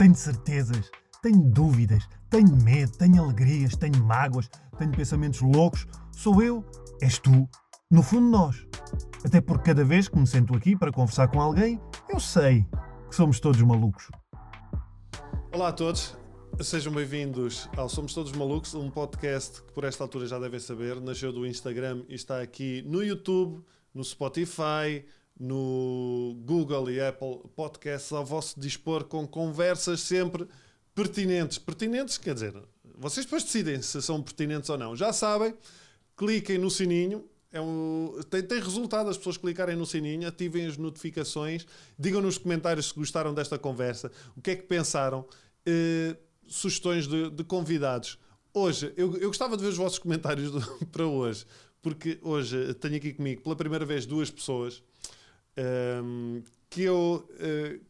[0.00, 0.90] Tenho certezas,
[1.22, 4.48] tenho dúvidas, tenho medo, tenho alegrias, tenho mágoas,
[4.78, 5.86] tenho pensamentos loucos.
[6.10, 6.64] Sou eu,
[7.02, 7.46] és tu,
[7.90, 8.66] no fundo nós.
[9.22, 12.66] Até porque cada vez que me sento aqui para conversar com alguém, eu sei
[13.10, 14.08] que somos todos malucos.
[15.52, 16.16] Olá a todos,
[16.62, 20.98] sejam bem-vindos ao Somos Todos Malucos, um podcast que por esta altura já devem saber,
[20.98, 23.62] nasceu do Instagram e está aqui no YouTube,
[23.92, 25.04] no Spotify,
[25.40, 30.46] no Google e Apple Podcasts ao vosso dispor com conversas sempre
[30.94, 31.56] pertinentes.
[31.56, 32.54] Pertinentes, quer dizer,
[32.98, 34.94] vocês depois decidem se são pertinentes ou não.
[34.94, 35.54] Já sabem,
[36.14, 37.24] cliquem no sininho.
[37.50, 41.66] É um, tem, tem resultado as pessoas clicarem no sininho, ativem as notificações,
[41.98, 45.26] digam nos comentários se gostaram desta conversa, o que é que pensaram,
[45.66, 46.16] eh,
[46.46, 48.18] sugestões de, de, convidados.
[48.54, 50.60] Hoje, eu, eu gostava de ver os vossos comentários do,
[50.92, 51.44] para hoje,
[51.82, 54.80] porque hoje tenho aqui comigo pela primeira vez duas pessoas
[56.02, 57.80] um, que eu uh,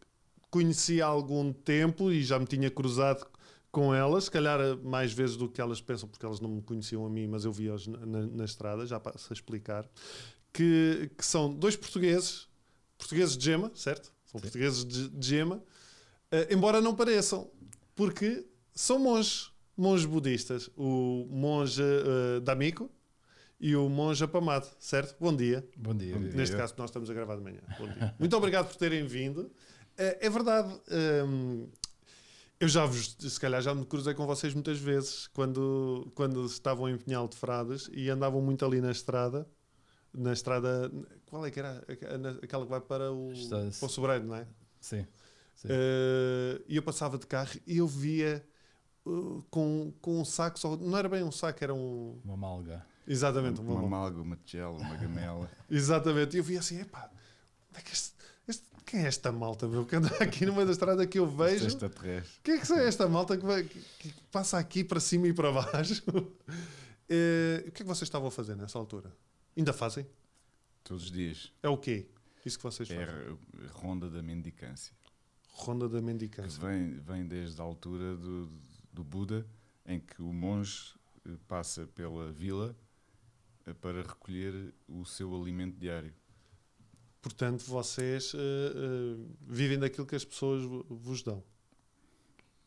[0.51, 3.27] conheci há algum tempo e já me tinha cruzado
[3.71, 7.07] com elas, se calhar mais vezes do que elas pensam, porque elas não me conheciam
[7.07, 9.89] a mim, mas eu vi-as na, na, na, estrada, já passo a explicar,
[10.53, 12.49] que, que são dois portugueses,
[12.99, 14.13] portugueses de gema, certo?
[14.27, 14.43] São Sim.
[14.43, 17.49] portugueses de, de gema, uh, embora não pareçam,
[17.95, 20.69] porque são monges, monges budistas.
[20.77, 22.91] O monge uh, D'Amico,
[23.61, 25.15] e o Monja Pamado, certo?
[25.21, 25.69] Bom dia.
[25.77, 26.15] Bom dia.
[26.15, 26.33] Bom dia.
[26.33, 27.61] Neste caso, nós estamos a gravar de manhã.
[28.19, 29.51] Muito obrigado por terem vindo.
[29.99, 30.75] É, é verdade,
[31.27, 31.69] hum,
[32.59, 36.89] eu já vos, se calhar já me cruzei com vocês muitas vezes quando, quando estavam
[36.89, 39.47] em Pinhal de Frades e andavam muito ali na estrada.
[40.13, 40.91] Na estrada,
[41.27, 41.85] qual é que era?
[42.43, 44.47] Aquela que vai para o, para o Sobreiro, não é?
[44.81, 45.07] Sim.
[45.65, 48.43] Uh, e eu passava de carro e eu via
[49.05, 52.19] uh, com, com um saco, só, não era bem um saco, era um.
[52.25, 52.85] Uma malga.
[53.07, 55.51] Exatamente, uma, uma malga, uma tigela, uma gamela.
[55.71, 57.11] Exatamente, e eu vi assim, epá,
[57.75, 58.15] é que este,
[58.47, 61.27] este, quem é esta malta, meu, que anda aqui no meio da estrada que eu
[61.27, 61.67] vejo?
[62.43, 65.33] Quem é que é esta malta que, vai, que, que passa aqui para cima e
[65.33, 66.03] para baixo?
[67.13, 69.13] Eh, o que é que vocês estavam a fazer nessa altura?
[69.57, 70.07] Ainda fazem?
[70.85, 71.53] Todos os dias.
[71.61, 72.07] É o quê?
[72.47, 73.03] Isso que vocês fazem?
[73.03, 74.95] É a ronda da mendicância.
[75.49, 76.61] Ronda da mendicância.
[76.61, 78.49] Que vem, vem desde a altura do,
[78.93, 79.45] do Buda,
[79.85, 80.95] em que o monge
[81.27, 82.77] eh, passa pela vila
[83.81, 86.13] para recolher o seu alimento diário.
[87.21, 91.45] Portanto, vocês uh, uh, vivem daquilo que as pessoas vos dão.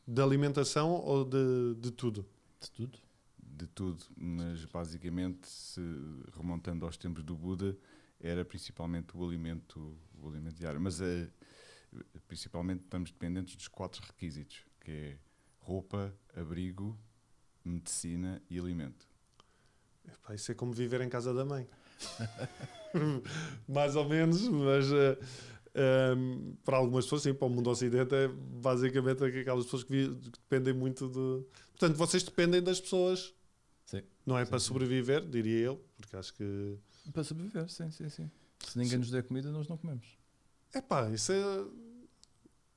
[0.07, 2.25] De alimentação ou de, de tudo?
[2.61, 2.99] De tudo.
[3.37, 5.81] De tudo, mas basicamente, se,
[6.35, 7.77] remontando aos tempos do Buda,
[8.19, 10.79] era principalmente o alimento, o alimento diário.
[10.79, 11.31] Mas uh,
[12.27, 15.17] principalmente estamos dependentes dos quatro requisitos, que é
[15.59, 16.97] roupa, abrigo,
[17.63, 19.07] medicina e alimento.
[20.07, 21.67] Epá, isso é como viver em casa da mãe.
[23.67, 25.17] Mais ou menos, mas uh,
[25.73, 29.83] eh, um, ehm, para algumas pessoas, sim, para o mundo ocidente, é basicamente aquelas pessoas
[29.83, 31.45] que, vi, que dependem muito de.
[31.71, 33.33] Portanto, vocês dependem das pessoas.
[33.85, 34.03] Sim.
[34.25, 34.67] Não é sim, para sim.
[34.67, 36.77] sobreviver, diria eu, porque acho que.
[37.11, 38.31] Para sobreviver, sim, sim, sim.
[38.59, 38.97] Se ninguém sim.
[38.97, 40.05] nos der comida, nós não comemos.
[40.73, 41.65] É pá, isso é.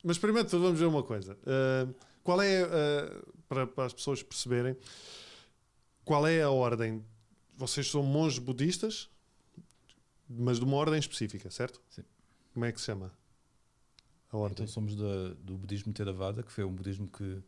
[0.02, 1.34] Mas primeiro vamos ver uma coisa.
[1.34, 4.76] Uh, qual é, uh, para, para as pessoas perceberem,
[6.04, 7.04] qual é a ordem
[7.56, 9.08] vocês são monges budistas,
[10.28, 11.80] mas de uma ordem específica, certo?
[11.88, 12.02] Sim.
[12.52, 13.12] Como é que se chama?
[14.30, 14.64] A ordem?
[14.64, 17.42] Então somos da, do budismo Theravada, que foi um budismo que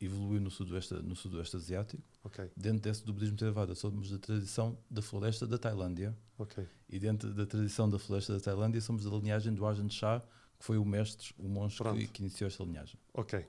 [0.00, 2.02] evoluiu no sudoeste, no sudoeste asiático.
[2.24, 2.50] Okay.
[2.56, 6.16] Dentro desse do budismo Theravada somos da tradição da floresta da Tailândia.
[6.38, 6.66] Okay.
[6.88, 10.20] E dentro da tradição da floresta da Tailândia somos da linhagem do Ajahn Chah,
[10.58, 12.98] que foi o mestre, o monge que, que, iniciou esta linhagem.
[13.12, 13.46] Ok.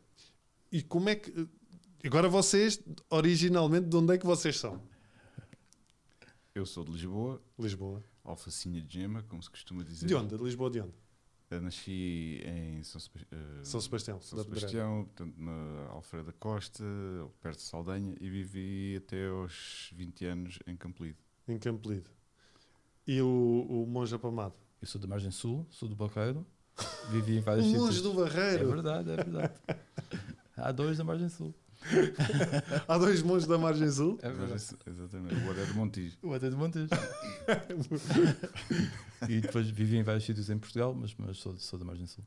[0.71, 1.47] E como é que...
[2.03, 4.81] Agora vocês, originalmente, de onde é que vocês são?
[6.55, 7.41] Eu sou de Lisboa.
[7.59, 8.01] Lisboa.
[8.23, 10.07] Alfacinha de Gema, como se costuma dizer.
[10.07, 10.37] De onde?
[10.37, 10.93] De Lisboa de onde?
[11.51, 14.21] Eu nasci em São, uh, São Sebastião.
[14.21, 16.81] São Sebastião, portanto, na Alfredo da Costa,
[17.41, 21.17] perto de Saldanha, e vivi até aos 20 anos em Campolide.
[21.45, 22.09] Em Campolide.
[23.05, 24.55] E o, o Monge Apamado?
[24.81, 26.47] Eu sou da Margem Sul, sou do Barreiro,
[27.11, 27.83] vivi em vários sítios.
[27.83, 28.63] Monge do Barreiro?
[28.63, 29.53] É verdade, é verdade.
[30.55, 31.53] Há dois da Margem Sul.
[32.87, 34.17] Há dois monges da margem sul?
[34.21, 35.35] É exatamente.
[35.35, 36.17] O outro é de Montijo.
[36.21, 36.89] O outro é de Montijo.
[39.29, 42.23] e depois vivi em vários sítios em Portugal, mas, mas sou, sou da margem sul,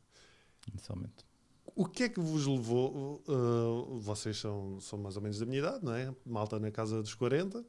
[0.71, 1.27] inicialmente.
[1.75, 3.23] O que é que vos levou?
[3.29, 6.15] Uh, vocês são, são mais ou menos da minha idade, não é?
[6.25, 7.65] Malta na casa dos 40.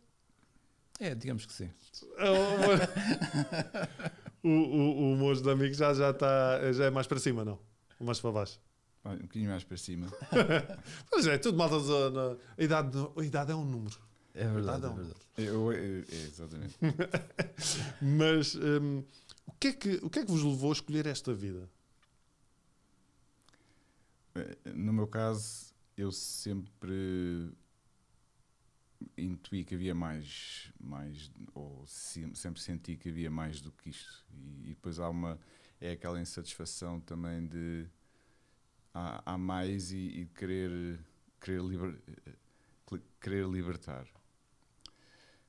[1.00, 1.70] É, digamos que sim.
[4.44, 7.60] o, o, o monge de amigo já, já, está, já é mais para cima, não?
[8.00, 8.60] Mais para baixo.
[9.06, 10.08] Um bocadinho mais para cima.
[11.10, 11.78] pois é, tudo malta.
[12.12, 13.98] Na, a, idade, a idade é um número.
[14.34, 15.16] É verdade, é, verdade.
[15.38, 16.76] Eu, eu, é, exatamente.
[18.02, 19.00] Mas um,
[19.48, 21.70] o, que é que, o que é que vos levou a escolher esta vida?
[24.36, 27.52] Eh, No meu caso, eu sempre
[29.18, 34.26] intuí que havia mais, mais ou se- sempre senti que havia mais do que isto.
[34.34, 35.40] E, e depois há uma,
[35.80, 37.88] é aquela insatisfação também de
[38.94, 41.00] há, há mais e, e querer,
[41.42, 42.00] querer, liber,
[43.22, 44.06] querer libertar.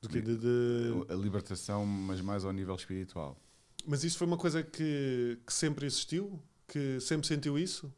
[0.01, 3.39] Do que de- de- A libertação, mas mais ao nível espiritual.
[3.87, 6.43] Mas isso foi uma coisa que, que sempre existiu?
[6.67, 7.93] Que sempre sentiu isso?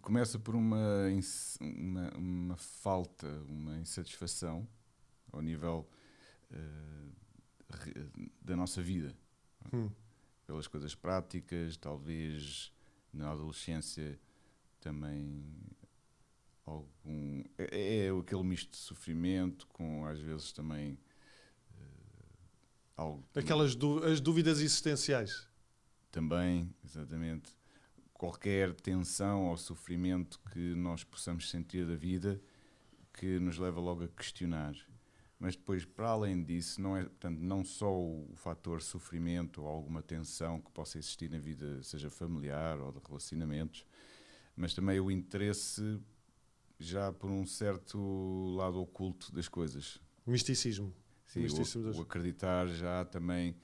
[0.00, 1.06] começa por uma,
[1.60, 4.66] uma, uma falta, uma insatisfação
[5.32, 5.88] ao nível
[7.68, 7.94] re-
[8.40, 9.14] da nossa vida,
[9.72, 9.90] Hum.
[10.46, 12.72] pelas coisas práticas, talvez
[13.12, 14.18] na adolescência
[14.80, 15.44] também
[16.64, 20.98] algum é, é aquele misto de sofrimento com às vezes também
[21.78, 21.82] eh,
[22.96, 25.48] algo Aquelas dú- as dúvidas existenciais.
[26.10, 27.50] também, exatamente,
[28.12, 32.40] qualquer tensão ou sofrimento que nós possamos sentir da vida
[33.14, 34.74] que nos leva logo a questionar.
[35.42, 40.02] Mas depois, para além disso, não é portanto, não só o fator sofrimento ou alguma
[40.02, 43.86] tensão que possa existir na vida, seja familiar ou de relacionamentos,
[44.54, 45.98] mas também o interesse
[46.78, 49.98] já por um certo lado oculto das coisas.
[50.26, 50.92] Misticismo.
[51.26, 53.56] Sim, Misticismo o, das- o acreditar já também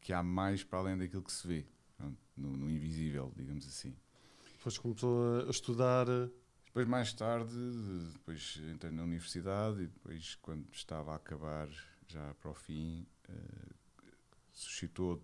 [0.00, 1.66] que há mais para além daquilo que se vê,
[2.34, 3.94] no, no invisível, digamos assim.
[4.56, 6.06] Depois começou a estudar.
[6.78, 7.56] Depois, mais tarde,
[8.12, 11.68] depois entrei na universidade e depois, quando estava a acabar,
[12.06, 13.68] já para o fim, eh,
[14.52, 15.20] suscitou.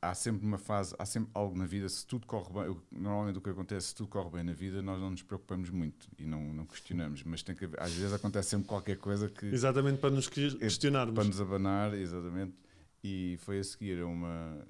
[0.00, 3.40] Há sempre uma fase, há sempre algo na vida, se tudo corre bem, normalmente o
[3.40, 6.40] que acontece, se tudo corre bem na vida, nós não nos preocupamos muito e não,
[6.54, 10.10] não questionamos, mas tem que haver- às vezes acontece sempre qualquer coisa que Exatamente para
[10.10, 11.12] nos que- questionarmos.
[11.16, 12.54] para nos abanar, exatamente.
[13.02, 14.64] E foi a seguir a uma,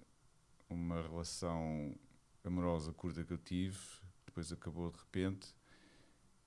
[0.70, 1.94] uma relação
[2.42, 3.76] amorosa curta que eu tive,
[4.24, 5.54] depois acabou de repente,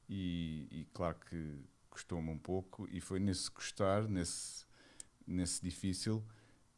[0.09, 1.59] e, e claro que
[1.89, 4.65] custou-me um pouco, e foi nesse custar, nesse,
[5.27, 6.23] nesse difícil,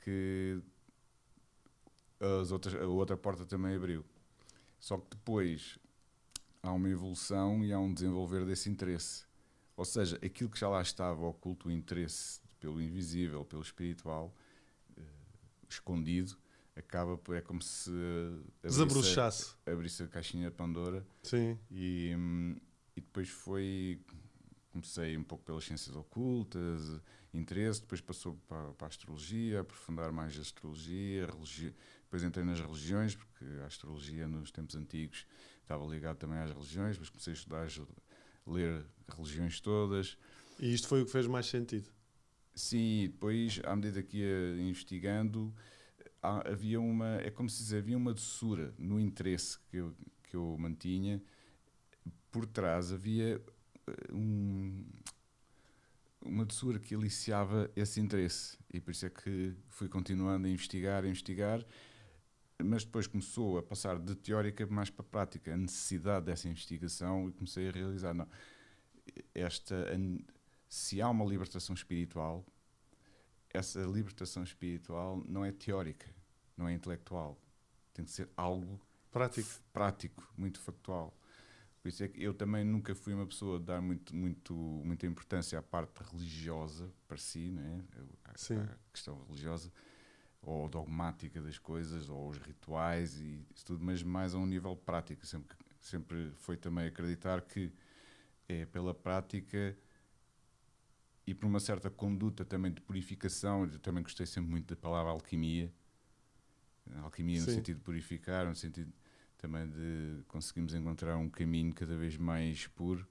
[0.04, 0.60] que
[2.20, 4.06] as outras, a outra porta também abriu.
[4.80, 5.78] Só que depois
[6.62, 9.26] há uma evolução e há um desenvolver desse interesse.
[9.76, 14.36] Ou seja, aquilo que já lá estava oculto, o interesse pelo invisível, pelo espiritual,
[14.98, 15.02] eh,
[15.70, 16.36] escondido,
[16.76, 17.36] acaba por.
[17.36, 18.28] É como se eh,
[18.64, 19.56] abrisse, Desabrochasse.
[19.66, 21.58] a- abrisse a caixinha de Pandora Sim.
[21.72, 22.56] e, hum,
[22.96, 24.00] e depois foi.
[24.72, 27.02] Comecei um pouco pelas ciências ocultas,
[27.34, 32.46] interesse, depois passou para, para a astrologia, aprofundar mais a astrologia, a religi- depois entrei
[32.46, 35.26] nas religiões, porque a astrologia nos tempos antigos
[35.62, 40.18] estava ligado também às religiões, depois comecei a estudar, a ler religiões todas.
[40.58, 41.90] E isto foi o que fez mais sentido.
[42.56, 45.54] Sim, depois, à medida que ia investigando,
[46.22, 50.56] havia uma, é como se diz, havia uma doçura no interesse que eu, que eu
[50.58, 51.22] mantinha.
[52.32, 53.42] Por trás havia
[53.88, 54.86] eh, um,
[56.22, 58.58] uma doçura que aliciava esse interesse.
[58.74, 61.66] E por isso é que fui continuando a investigar, a investigar.
[62.64, 67.32] Mas depois começou a passar de teórica mais para prática, a necessidade dessa investigação, e
[67.32, 68.14] comecei a realizar.
[68.14, 68.28] Não,
[69.34, 69.88] esta,
[70.70, 72.46] se há uma libertação espiritual,
[73.50, 76.08] essa libertação espiritual não é teórica,
[76.56, 77.38] não é intelectual.
[77.94, 78.80] Tem que ser algo
[79.12, 79.50] Prático.
[79.74, 81.14] prático, muito factual.
[81.82, 85.08] Por isso é que eu também nunca fui uma pessoa de dar muito, muito, muita
[85.08, 87.84] importância à parte religiosa para si, né?
[88.24, 88.60] à, Sim.
[88.60, 89.72] à questão religiosa,
[90.44, 94.76] ou dogmática das coisas, ou os rituais e isso tudo, mas mais a um nível
[94.76, 95.26] prático.
[95.26, 97.74] Sempre, sempre foi também acreditar que
[98.48, 99.76] é pela prática
[101.26, 103.66] e por uma certa conduta também de purificação.
[103.66, 105.74] Eu também gostei sempre muito da palavra alquimia.
[107.02, 107.56] Alquimia no Sim.
[107.56, 108.94] sentido de purificar, no sentido
[109.42, 113.06] também de conseguirmos encontrar um caminho cada vez mais puro.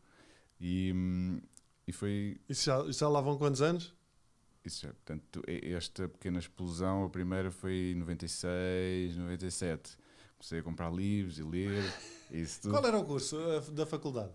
[0.61, 1.41] E, hum,
[1.87, 3.95] e foi Isso já, isso já lá vão quantos anos?
[4.65, 4.83] isso.
[4.83, 9.97] já, Portanto, esta pequena explosão, a primeira foi em 96, 97.
[10.39, 11.83] Comecei a comprar livros e ler.
[12.31, 12.71] Isso tudo.
[12.73, 14.33] Qual era o curso a- da faculdade?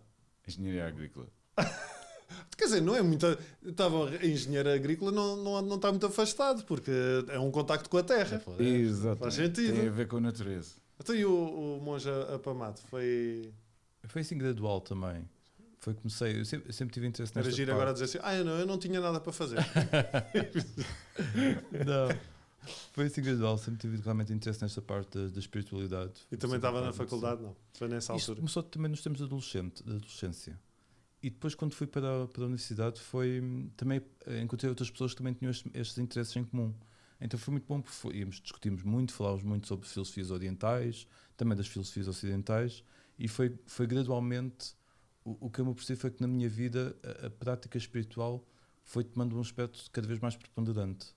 [0.48, 1.28] Engenharia agrícola.
[2.58, 3.26] Quer dizer, não é muito.
[3.64, 6.92] Estava engenheiro agrícola, não, não, não está muito afastado, porque
[7.30, 8.42] é um contacto com a terra.
[8.60, 9.18] Exato.
[9.20, 9.74] Faz sentido.
[9.74, 10.76] Tem a ver com a natureza.
[11.00, 12.80] Então, e o, o monge apamado?
[12.90, 13.52] Foi.
[14.06, 15.28] Foi assim gradual também.
[15.80, 17.82] Foi comecei, eu sempre, sempre tive interesse Era nesta giro parte.
[17.82, 19.58] agora dizer assim: ah, eu não, eu não tinha nada para fazer.
[21.86, 22.10] Não.
[22.94, 26.14] Foi assim gradual, sempre tive realmente interesse nesta parte da, da espiritualidade.
[26.32, 27.56] E também estava na faculdade, não.
[27.74, 28.38] Foi nessa Isto altura.
[28.38, 30.60] começou também nos tempos de adolescência.
[31.22, 34.90] E depois, quando fui para, a- para a universidade, foi hum, também eh, encontrei outras
[34.90, 36.74] pessoas que também tinham estes, estes interesses em comum.
[37.20, 41.08] Então foi muito bom, porque íamos, discutimos muito, falávamos muito sobre filosofias orientais,
[41.38, 42.84] também das filosofias ocidentais,
[43.18, 44.76] E foi, foi gradualmente.
[45.24, 48.46] O, o que eu me percebi foi que na minha vida a, a prática espiritual
[48.84, 51.08] foi tomando um aspecto cada vez mais preponderante.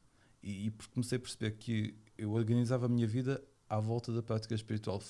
[0.43, 4.55] E, e comecei a perceber que eu organizava a minha vida à volta da prática
[4.55, 5.03] espiritual.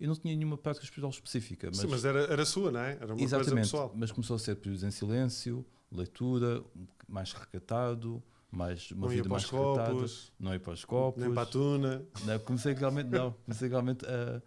[0.00, 2.92] Eu não tinha nenhuma prática espiritual específica, mas, Sim, mas era, era sua, não é?
[2.92, 3.64] Era uma coisa exatamente.
[3.64, 3.92] pessoal.
[3.94, 6.64] Mas começou a ser períodos em silêncio, leitura,
[7.06, 10.84] mais recatado, mais uma Não vida para mais os recatada, copos, não ia para os
[10.84, 11.22] copos.
[11.22, 12.02] nem para a tuna.
[12.24, 14.42] Não, comecei realmente, não, comecei realmente a,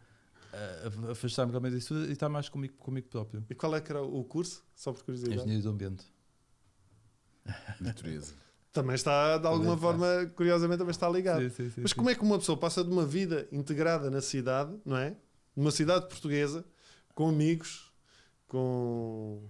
[0.54, 3.46] a- a afastar-me realmente disso tudo e estar mais comigo, comigo próprio.
[3.50, 4.64] E qual é que era o curso?
[4.76, 5.36] Só por curiosidade.
[5.40, 6.06] Engenharia do ambiente.
[7.80, 8.34] Natureza.
[8.72, 10.06] Também está, de alguma forma,
[10.36, 11.42] curiosamente, também está ligado.
[11.44, 11.96] Sim, sim, sim, Mas sim.
[11.98, 15.16] como é que uma pessoa passa de uma vida integrada na cidade, não é?
[15.56, 16.66] Numa cidade portuguesa,
[17.14, 17.92] com amigos,
[18.48, 19.48] com,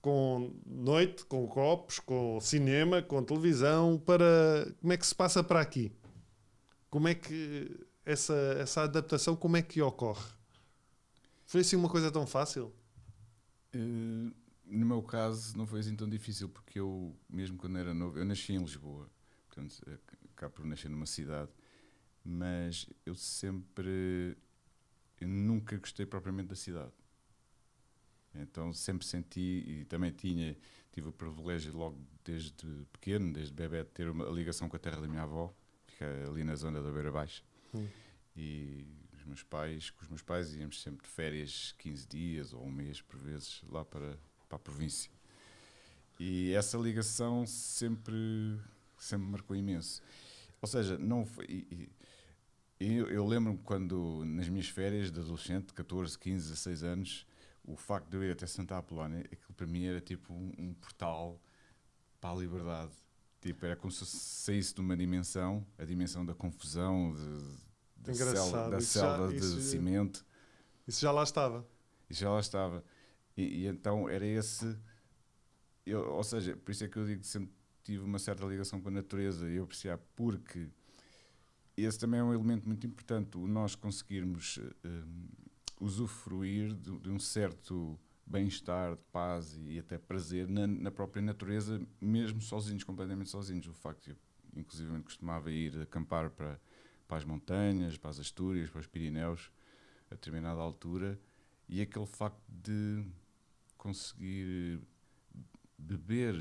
[0.00, 4.74] com noite, com copos, com cinema, com televisão, para.
[4.80, 5.92] Como é que se passa para aqui?
[6.88, 7.70] Como é que
[8.04, 10.26] essa, essa adaptação, como é que ocorre?
[11.46, 12.72] Foi assim uma coisa tão fácil?
[13.72, 14.32] Eh,
[14.66, 18.24] no meu caso, não foi assim tão difícil, porque eu, mesmo quando era novo, eu
[18.24, 19.08] nasci em Lisboa,
[19.48, 19.98] portanto, eh,
[20.36, 21.50] cá por nascer numa cidade,
[22.24, 24.36] mas eu sempre.
[25.20, 26.92] Eu nunca gostei propriamente da cidade.
[28.34, 30.56] Então sempre senti e também tinha,
[30.92, 32.52] tive o privilégio logo desde
[32.92, 35.52] pequeno, desde bebê, de ter uma ligação com a terra da minha avó,
[35.86, 37.42] fica ali na zona da Beira Baixa.
[37.74, 37.86] Hum.
[38.36, 42.64] E os meus pais, com os meus pais íamos sempre de férias 15 dias ou
[42.64, 44.16] um mês por vezes lá para,
[44.48, 45.10] para a província.
[46.18, 48.14] E essa ligação sempre,
[48.98, 50.02] sempre marcou imenso.
[50.60, 51.46] Ou seja, não foi.
[51.46, 51.88] e-
[52.82, 57.26] e eu, eu lembro-me quando, nas minhas férias de adolescente, 14, 15, 16 anos,
[57.64, 60.74] o facto de eu ir até Santa Apolónia, aquilo para mim era tipo um, um
[60.74, 61.40] portal
[62.20, 62.92] para a liberdade.
[63.40, 67.56] Tipo, era como se saísse de uma dimensão, a dimensão da confusão, de,
[67.96, 70.26] da Engraçado, selva, da isso selva de isso- cimento.
[70.86, 71.66] Isso já lá estava.
[72.10, 72.84] E já lá estava.
[73.36, 74.76] E, e então era esse.
[75.86, 77.50] Eu, ou seja, por isso é que eu digo que sempre
[77.82, 80.68] tive uma certa ligação com a natureza e eu apreciar, porque
[81.76, 85.02] esse também é um elemento muito importante, o nós conseguirmos eh,
[85.80, 92.40] usufruir de, de um certo bem-estar, paz e até prazer na, na própria natureza, mesmo
[92.40, 93.66] sozinhos, completamente sozinhos.
[93.66, 94.16] O facto de eu,
[94.56, 96.60] inclusive, costumava ir acampar para,
[97.08, 99.50] para as montanhas, para as Astúrias, para os Pirineus,
[100.10, 101.18] a determinada altura,
[101.68, 103.04] e aquele facto de
[103.76, 104.80] conseguir
[105.76, 106.36] beber,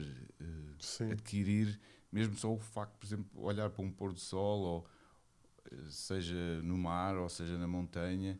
[0.80, 1.12] Sim.
[1.12, 1.80] adquirir,
[2.12, 4.88] mesmo só o facto, por exemplo, olhar para um pôr do sol, ou
[5.72, 8.40] eh, seja no mar, ou seja na montanha,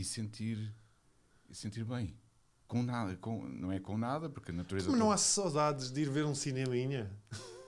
[0.00, 0.72] e sentir,
[1.48, 2.14] e sentir bem.
[2.66, 4.86] Com nada, com, não é com nada, porque a natureza.
[4.86, 7.10] Como não toda- há saudades de ir ver um cineminha?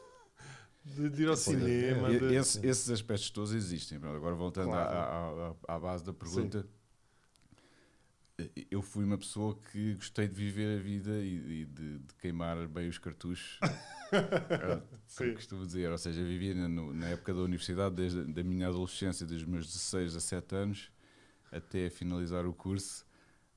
[0.85, 2.09] De, de ir ao Pode cinema?
[2.11, 3.99] De- esse- esses aspectos todos existem.
[3.99, 4.91] Agora, voltando Claro.
[4.91, 6.67] à, à- à- base da pergunta,
[8.69, 12.67] eu fui uma pessoa que gostei de viver a vida e, e de, de queimar
[12.67, 13.61] bem os cartuchos.
[15.07, 15.17] Sim.
[15.25, 18.67] como costumo dizer, ou seja, vivia na, na época da universidade, desde a da minha
[18.67, 20.91] adolescência, desde os meus 16 a 17 anos,
[21.52, 23.04] até finalizar o curso.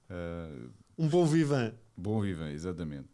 [0.10, 1.74] ah, Um bom vivan.
[1.98, 3.10] Bom viva, exatamente.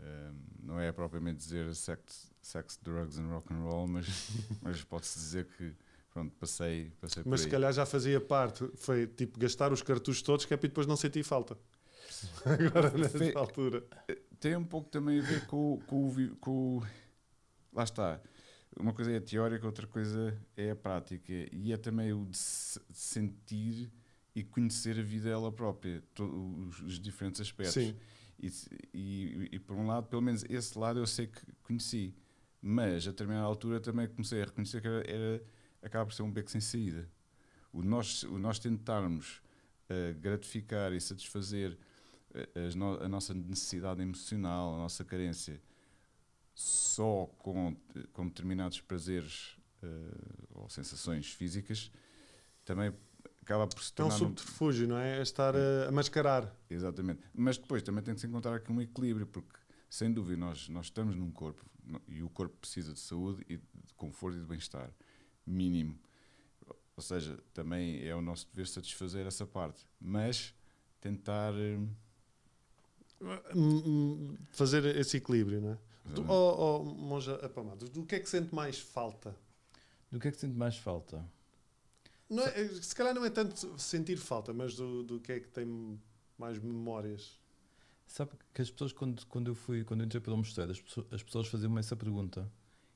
[0.00, 4.06] Um, não é propriamente dizer sex, sex, drugs and rock and roll, mas,
[4.62, 5.74] mas pode-se dizer que
[6.12, 8.68] pronto, passei, passei Mas se calhar já fazia parte.
[8.76, 11.56] Foi tipo gastar os cartuchos todos, que é para depois não sentir falta.
[12.44, 13.84] Agora, nessa Fe- altura.
[14.40, 16.82] Tem um pouco também a ver com, o- com, com
[17.72, 18.20] Lá está.
[18.78, 21.32] Uma coisa é a teórica, outra coisa é a prática.
[21.52, 23.90] E é também o de sentir
[24.34, 26.24] e conhecer a vida ela própria, to-
[26.84, 27.74] os, diferentes aspectos.
[27.74, 27.96] Sim.
[28.40, 28.50] E,
[28.94, 32.14] e, e, por um lado, pelo menos esse lado eu sei que conheci,
[32.60, 35.44] mas a determinada altura também comecei a reconhecer que era, era-
[35.82, 37.08] acaba por ser um beco sem saída.
[37.72, 39.40] O nós, o nós tentarmos
[39.88, 41.78] eh, gratificar e satisfazer
[42.34, 45.60] eh, no- a nossa necessidade emocional, a nossa carência,
[46.54, 47.76] só com,
[48.12, 49.88] com determinados prazeres eh,
[50.54, 51.90] ou sensações físicas,
[52.64, 52.92] também
[53.42, 54.12] acaba por se É um tornar.
[54.18, 55.18] num- subterfúgio, não é?
[55.18, 56.54] É estar a, a mascarar.
[56.70, 57.22] Exatamente.
[57.34, 59.58] Mas depois também tem que se encontrar aqui um equilíbrio, porque
[59.90, 61.64] sem dúvida nós, nós estamos num corpo
[62.08, 64.90] e o corpo precisa de saúde e de conforto e de bem-estar
[65.46, 65.98] mínimo.
[66.96, 70.54] Ou seja, também é o nosso dever satisfazer essa parte, mas
[71.00, 71.52] tentar.
[71.54, 71.88] hum,
[73.54, 75.78] Hum, hum, Fazer esse equilíbrio, não é?
[76.06, 76.30] Exatamente.
[76.32, 79.34] oh, oh, monja Apamados, do que é que sente mais falta?
[80.10, 81.24] Do que é que sente mais falta?
[82.32, 85.48] Não é- se calhar não é tanto sentir falta, mas do, do que é que
[85.48, 85.98] tem
[86.38, 87.38] mais memórias.
[88.06, 91.06] Sabe que as pessoas, quando, quando eu fui, quando eu entrei pelo mosteiro, as pessoas,
[91.12, 92.50] as pessoas faziam-me essa pergunta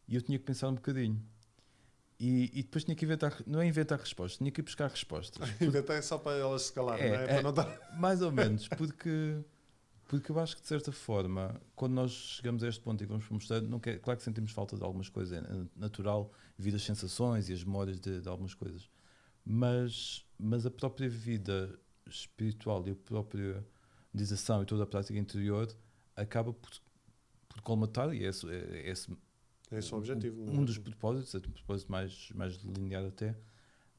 [0.09, 1.23] e eu tinha que pensar um bocadinho.
[2.19, 5.49] E, e depois tinha que inventar, não é inventar respostas, tinha que ir buscar respostas.
[5.61, 7.25] Inventei só para elas se calarem, É, não é?
[7.25, 7.27] é.
[7.27, 7.79] Para não dar...
[8.01, 9.39] Mais ou menos, porque,
[10.07, 13.25] porque eu acho que de certa forma, quando nós chegamos a este ponto e vamos
[13.25, 16.77] para o mosteiro, não quer, claro que sentimos falta de algumas coisas, é natural, devido
[16.77, 18.89] às sensações e as memórias de, de algumas coisas,
[19.47, 23.65] mas, mas a própria vida espiritual e a própria
[24.13, 25.73] meditação e toda a prática interior
[26.17, 26.71] acaba por,
[27.49, 29.17] por colmatar, e é esse, é esse
[29.71, 30.45] É esse o objetivo.
[30.45, 30.57] não é?
[30.57, 33.37] um dos propósitos, é um propósito mais, mais linear até,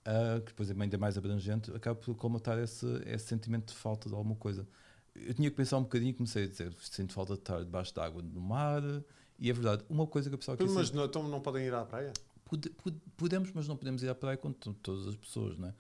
[0.03, 4.09] ah, que depois é ainda mais abrangente, acaba por colmatar esse, esse sentimento de falta
[4.09, 4.67] de alguma coisa.
[5.15, 7.93] Eu tinha que pensar um bocadinho e comecei a dizer: sinto falta de estar debaixo
[7.95, 8.83] da água no mar.
[9.39, 11.65] E é verdade, uma coisa que eu pensava que ia Mas não, então não podem
[11.65, 12.11] ir à praia?
[12.49, 15.67] Pode- pode- podemos, mas não podemos ir à praia com to- todas as pessoas, não
[15.69, 15.73] é?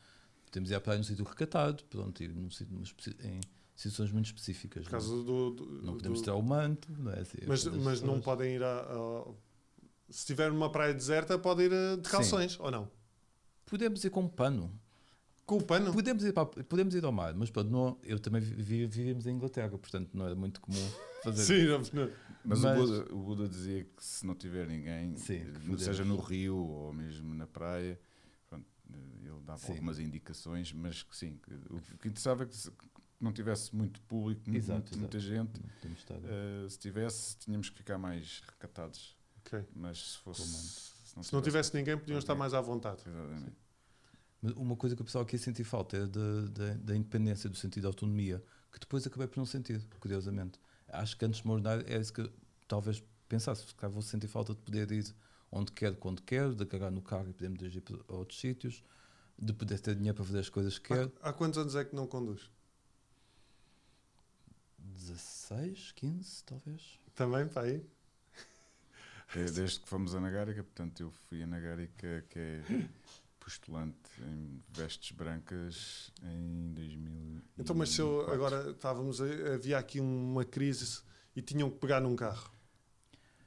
[0.45, 2.75] Podemos ir à praia num sítio recatado, pronto, num sítio,
[3.23, 3.39] em
[3.75, 4.85] situações muito específicas.
[4.87, 4.89] É?
[4.89, 7.19] causa do, do- Não do- podemos tirar o manto, não é?
[7.19, 9.25] Assim, Mas, mas não podem ir a, a-
[10.09, 12.11] Se estiver numa praia deserta, pode ir eh, de Sim.
[12.11, 12.89] calções, ou não?
[13.65, 14.71] Podemos ir com um pano.
[15.47, 15.91] Com o pano?
[15.93, 19.31] Podemos ir, para, podemos ir ao mar, mas pronto, não, eu também vi, vivíamos em
[19.31, 20.77] Inglaterra, portanto não era muito comum
[21.23, 21.43] fazer.
[21.43, 22.11] Sim, não- não.
[22.45, 25.41] Mas, Mas- O, Buda, o Buda dizia que se não tiver ninguém, Sim,
[25.77, 27.99] seja no rio ou mesmo na praia,
[28.49, 28.65] pronto,
[29.23, 29.71] ele dava Sim.
[29.73, 32.71] algumas indicações, mas que sim, que o que interessava é que, se-
[33.19, 35.59] não tivesse muito público, Exato, muito- muita gente.
[35.59, 35.69] Não.
[36.29, 39.17] Eh, se tivesse, tínhamos que ficar mais recatados.
[39.45, 39.65] Ok.
[39.75, 40.43] Mas se fosse.
[41.15, 43.01] Com Se não tivesse ninguém, podiam estar mais à vontade.
[43.07, 43.45] Exatamente.
[43.45, 43.66] Mas
[44.41, 47.57] uma coisa que o pessoal aqui a sentir falta é da, da, da independência, do
[47.57, 50.59] sentido de autonomia, que depois acabei por não sentir, curiosamente.
[50.87, 52.29] Acho que antes de me ordenar é isso que
[52.67, 55.13] talvez pensasse, se calhar vou sentir falta de poder ir
[55.51, 58.83] onde quero, quando quero, de cagar no carro e poder me dirigir para outros sítios,
[59.37, 61.11] de poder ter dinheiro para fazer as coisas que quero.
[61.21, 62.49] Há, há quantos anos é que não conduz?
[64.77, 66.99] 16, 15, talvez.
[67.15, 67.85] Também, para aí?
[69.35, 72.63] É, Desde que fomos a Nagárica, portanto, eu fui a Nagárica, que é
[73.47, 77.41] postulante em vestes brancas em 2000.
[77.57, 80.99] Então, mas se eu, agora estávamos, a- havia aqui uma crise
[81.33, 82.51] e tinham que pegar num carro.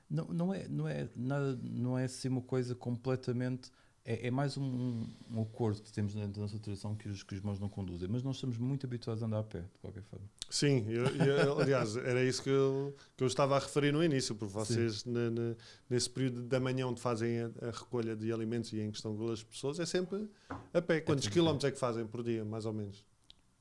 [0.08, 3.70] Não, não é, não é nada, não é assim uma coisa completamente.
[4.02, 7.34] É, é mais um, um acordo que temos dentro da nossa tradição que os, que
[7.34, 10.02] os mãos não conduzem, mas nós estamos muito habituados a andar a pé, de qualquer
[10.04, 10.24] forma.
[10.48, 14.34] Sim, eu- eu- aliás, era isso que eu, que eu estava a referir no início,
[14.34, 15.54] porque vocês, na- na-
[15.88, 19.30] nesse período da manhã onde fazem a, a recolha de alimentos e em questão com
[19.30, 20.28] as pessoas, é sempre
[20.72, 21.00] a pé.
[21.02, 21.30] Quantos sempre a pé.
[21.34, 23.04] quilómetros é que fazem por dia, mais ou menos?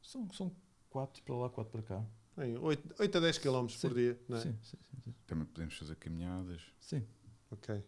[0.01, 0.51] São, são
[0.89, 2.05] quatro para lá, quatro para cá.
[2.37, 4.41] Bem, 8, 8 a 10 quilómetros por Sim, dia, não é?
[4.41, 5.01] Sim, sim, sim.
[5.03, 5.13] sim.
[5.27, 6.61] Também podemos fazer caminhadas.
[6.79, 7.03] Sim.
[7.51, 7.83] Ok.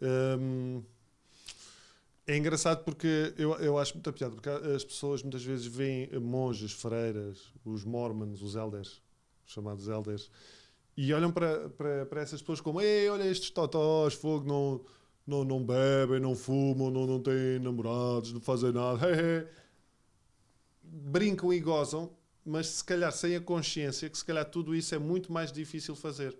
[0.00, 0.82] Hum,
[2.26, 6.72] é engraçado porque eu, eu acho muita piada, porque as pessoas muitas vezes veem monges,
[6.72, 9.00] freiras, os mormons, os elders,
[9.46, 10.30] os chamados elders,
[10.96, 14.84] e olham para, para, para essas pessoas como: Ei, olha estes totós, fogo, não,
[15.26, 19.06] não, não bebem, não fumam, não, não têm namorados, não fazem nada.
[20.82, 22.10] Brincam e gozam,
[22.44, 25.94] mas se calhar sem a consciência que se calhar tudo isso é muito mais difícil
[25.94, 26.36] fazer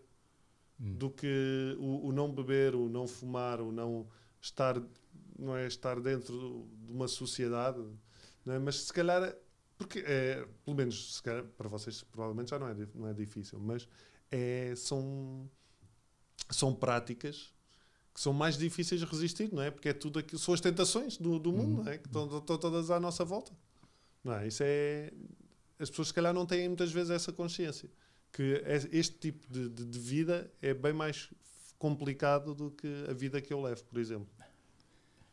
[0.81, 0.95] Hum.
[0.95, 4.07] do que o, o não beber, o não fumar, o não
[4.41, 4.81] estar,
[5.39, 7.79] não é estar dentro de uma sociedade,
[8.45, 8.59] não é?
[8.59, 9.35] mas se calhar,
[9.77, 13.89] porque é, pelo menos calhar, para vocês provavelmente já não é, não é difícil, mas
[14.31, 15.49] é, são,
[16.51, 17.55] são práticas
[18.15, 19.71] que são mais difíceis de resistir, não é?
[19.71, 21.85] Porque é tudo aquilo, são as tentações do, do mundo, Uhum.
[21.85, 21.99] não é?
[21.99, 23.53] Que estão, estão todas à nossa volta.
[24.25, 24.47] Não é?
[24.49, 25.13] Isso é.
[25.79, 27.91] As pessoas, se calhar, não têm muitas vezes essa consciência
[28.33, 31.31] que é- este tipo de, de- de vida é bem mais
[31.79, 34.29] complicado do que a vida que eu levo, por exemplo.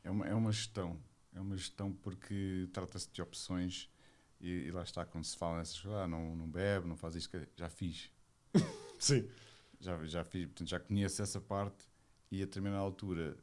[0.03, 0.99] É uma, é uma gestão.
[1.33, 3.89] É uma gestão porque trata-se de opções
[4.39, 7.15] e, e lá está, quando se fala nessas coisas, ah, não, não bebe, não faz
[7.15, 8.11] isto, já fiz.
[8.99, 9.27] Sim.
[9.79, 11.87] Já, já fiz, portanto, já conheço essa parte
[12.31, 13.37] e a determinada altura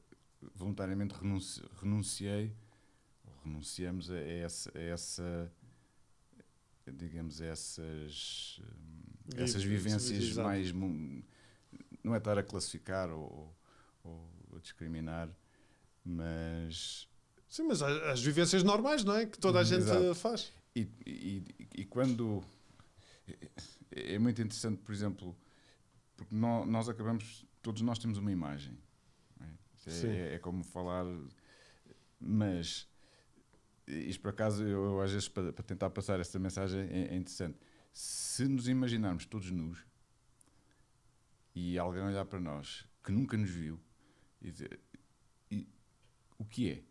[0.55, 2.55] voluntariamente renunci, renunciei,
[3.25, 5.53] ou renunciamos a essa, a essa
[6.93, 8.61] digamos, a essas,
[9.37, 10.73] essas vivências mais.
[10.73, 13.55] Não é estar a classificar ou,
[14.03, 15.29] ou a discriminar,
[16.05, 17.09] mas.
[17.49, 19.27] Sim, mas as, as vivências normais, não é?
[19.27, 20.15] Que toda a gente Exato.
[20.15, 20.53] faz.
[20.75, 21.45] E, e,
[21.79, 22.43] e quando.
[23.93, 25.37] É é muito interessante, por exemplo,
[26.17, 27.45] porque nó- nós acabamos.
[27.61, 28.79] Todos nós temos uma imagem.
[29.41, 29.45] é?
[29.91, 31.05] É, é, é como falar.
[32.21, 32.89] Mas.
[33.87, 37.17] Isto por acaso, eu, eu às vezes para, para tentar passar esta mensagem é, é
[37.17, 37.59] interessante.
[37.93, 39.85] Se nos imaginarmos todos nus
[41.57, 43.81] e alguém olhar para nós que nunca nos viu
[44.41, 44.90] e dizer: "E
[46.41, 46.83] o que é?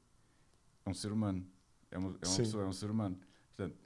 [0.86, 1.46] É um ser humano.
[1.90, 2.44] É uma, é uma Sim.
[2.44, 3.20] pessoa, é um ser humano.
[3.56, 3.78] Portanto,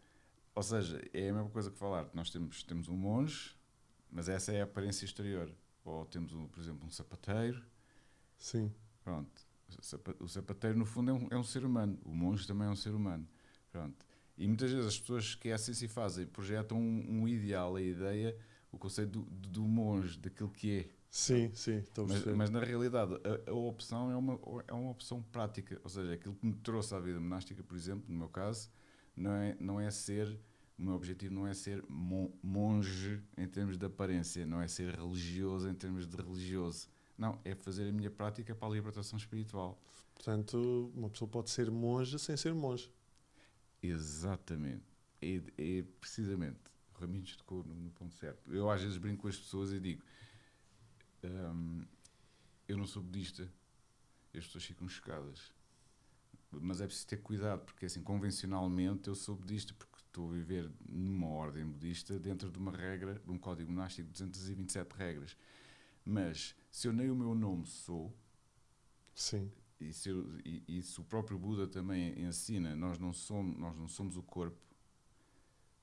[0.53, 2.09] ou seja, é a mesma coisa que falar.
[2.13, 3.55] Nós temos, temos um monge,
[4.11, 5.49] mas essa é a aparência exterior.
[5.85, 7.63] Ou temos, um, por exemplo, um sapateiro.
[8.37, 8.71] Sim.
[9.03, 9.41] Pronto.
[10.19, 11.97] O sapateiro, no fundo, é um, é um ser humano.
[12.03, 13.27] O monge também é um ser humano.
[13.71, 14.05] Pronto.
[14.37, 18.37] E muitas vezes as pessoas esquecem-se e fazem, projetam um, um ideal, a ideia,
[18.71, 20.89] o conceito do, do monge, daquilo que é.
[21.13, 23.13] Sim, sim, estou a Mas, mas na realidade,
[23.47, 25.79] a, a opção é uma, é uma opção prática.
[25.83, 28.69] Ou seja, aquilo que me trouxe à vida monástica, por exemplo, no meu caso,
[29.15, 30.39] não é, não é ser.
[30.77, 34.95] O meu objetivo não é ser mon- monge em termos de aparência, não é ser
[34.95, 36.89] religioso em termos de religioso.
[37.17, 39.79] Não, é fazer a minha prática para a libertação espiritual.
[40.15, 42.91] Portanto, uma pessoa pode ser monge sem ser monge.
[43.81, 44.85] Exatamente.
[45.21, 46.59] É, é precisamente.
[46.99, 48.53] Raminhos tocou no, no ponto certo.
[48.53, 50.03] Eu às vezes brinco com as pessoas e digo:
[51.23, 51.85] hum,
[52.67, 53.51] Eu não sou budista.
[54.35, 55.53] As pessoas ficam chocadas.
[56.51, 60.71] Mas é preciso ter cuidado, porque assim, convencionalmente eu sou budista porque estou a viver
[60.87, 65.35] numa ordem budista dentro de uma regra, de um código monástico de 227 regras.
[66.05, 68.15] Mas se eu nem o meu nome sou,
[69.15, 69.51] Sim.
[69.79, 73.75] e se, eu- e- e se o próprio Buda também ensina, nós não somos, nós
[73.77, 74.57] não somos o corpo.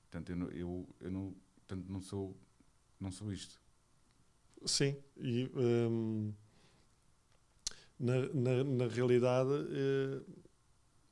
[0.09, 2.37] Portanto, eu, eu, eu não, portanto, não sou,
[2.99, 3.61] não sou isto.
[4.65, 6.33] Sim, e hum,
[7.99, 10.21] na, na, na realidade eh,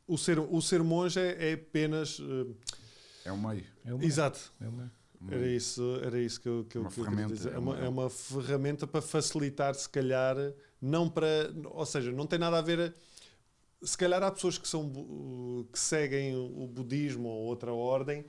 [0.08, 2.20] o, ser, o ser monge é, é apenas.
[2.20, 2.54] eh,
[3.26, 3.66] É um meio.
[3.86, 4.90] É exato, É um
[5.28, 5.56] era meio.
[5.58, 7.52] isso, era isso que eu, que eu, Uma eu queria dizer.
[7.52, 10.36] É é uma, é uma ferramenta para facilitar, se calhar,
[10.82, 11.52] não para.
[11.72, 12.94] Ou seja, não tem nada a ver.
[13.82, 14.92] Se calhar há pessoas que, são,
[15.72, 18.26] que seguem o budismo ou outra ordem,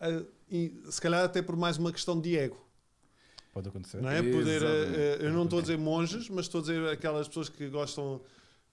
[0.00, 2.65] eh, e se calhar até por mais uma questão de ego.
[3.56, 4.02] Pode acontecer.
[4.02, 4.22] Não é?
[4.22, 4.98] Poder, eh, Exatamente.
[5.00, 8.20] eh, eu não estou a dizer monges, mas estou a dizer aquelas pessoas que gostam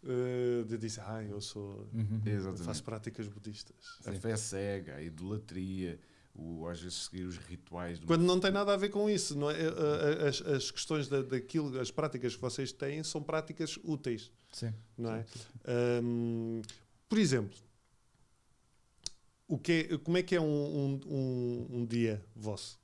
[0.06, 2.58] eh, de dizer, ah, eu sou, Uhum.
[2.58, 3.78] faço práticas budistas.
[4.06, 5.98] A fé cega, a idolatria,
[6.36, 7.98] o, às vezes seguir os rituais.
[7.98, 9.56] do- Quando não tem nada a ver com isso, não é?
[10.28, 14.74] As, as questões da, daquilo, as práticas que vocês têm são práticas úteis, Sim.
[14.98, 15.24] não é?
[15.24, 15.46] Sim, sim.
[15.66, 16.62] Ahm,
[17.08, 17.58] por exemplo,
[19.48, 22.83] o que é- como é que é um, um, um, um dia vosso?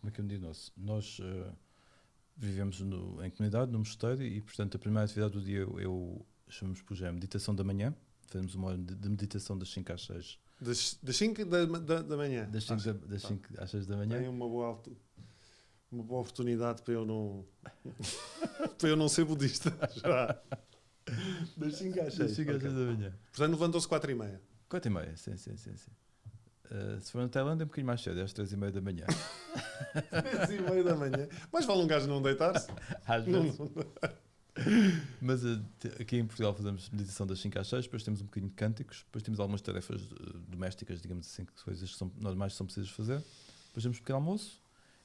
[0.00, 0.72] Como é que é um dia nosso?
[0.76, 1.52] Nós eh,
[2.36, 6.26] vivemos no- em comunidade, no mosteiro, e portanto a primeira atividade do dia eu, eu
[6.48, 7.94] chamamos por já a meditação da manhã.
[8.26, 10.38] Fazemos uma hora de, de meditação das 5 às 6.
[11.02, 12.48] Das 5 da, da, da manhã?
[12.50, 13.34] Das 5 Acho- das tá.
[13.58, 14.18] às 6 da manhã.
[14.20, 14.80] Tem uma boa,
[15.90, 17.44] uma boa oportunidade para eu não
[18.78, 19.70] para eu não ser budista
[20.02, 20.40] já.
[21.56, 22.36] Das 5 às Das 6.
[22.36, 23.18] 5 às 6 da manhã.
[23.32, 24.40] Portanto, levantou-se 4 e meia.
[24.68, 25.76] 4 e meia, sim, sim, sim.
[25.76, 25.90] sim.
[26.70, 28.72] Eh, se for na Tailândia é um bocadinho mais cedo, é às 3 e meia
[28.72, 29.04] da manhã.
[30.10, 31.28] 3 e meia da manhã.
[31.52, 32.68] Mas vale um gajo não deitar-se?
[33.06, 33.58] Às Não- vezes.
[35.20, 35.58] Mas eh,
[36.00, 39.04] aqui em Portugal fazemos meditação das 5 às 6, depois temos um bocadinho de cânticos,
[39.06, 42.66] depois temos algumas tarefas eh, domésticas, digamos assim, que coisas que são normais que são
[42.66, 43.18] precisas fazer.
[43.66, 44.60] Depois temos um pequeno almoço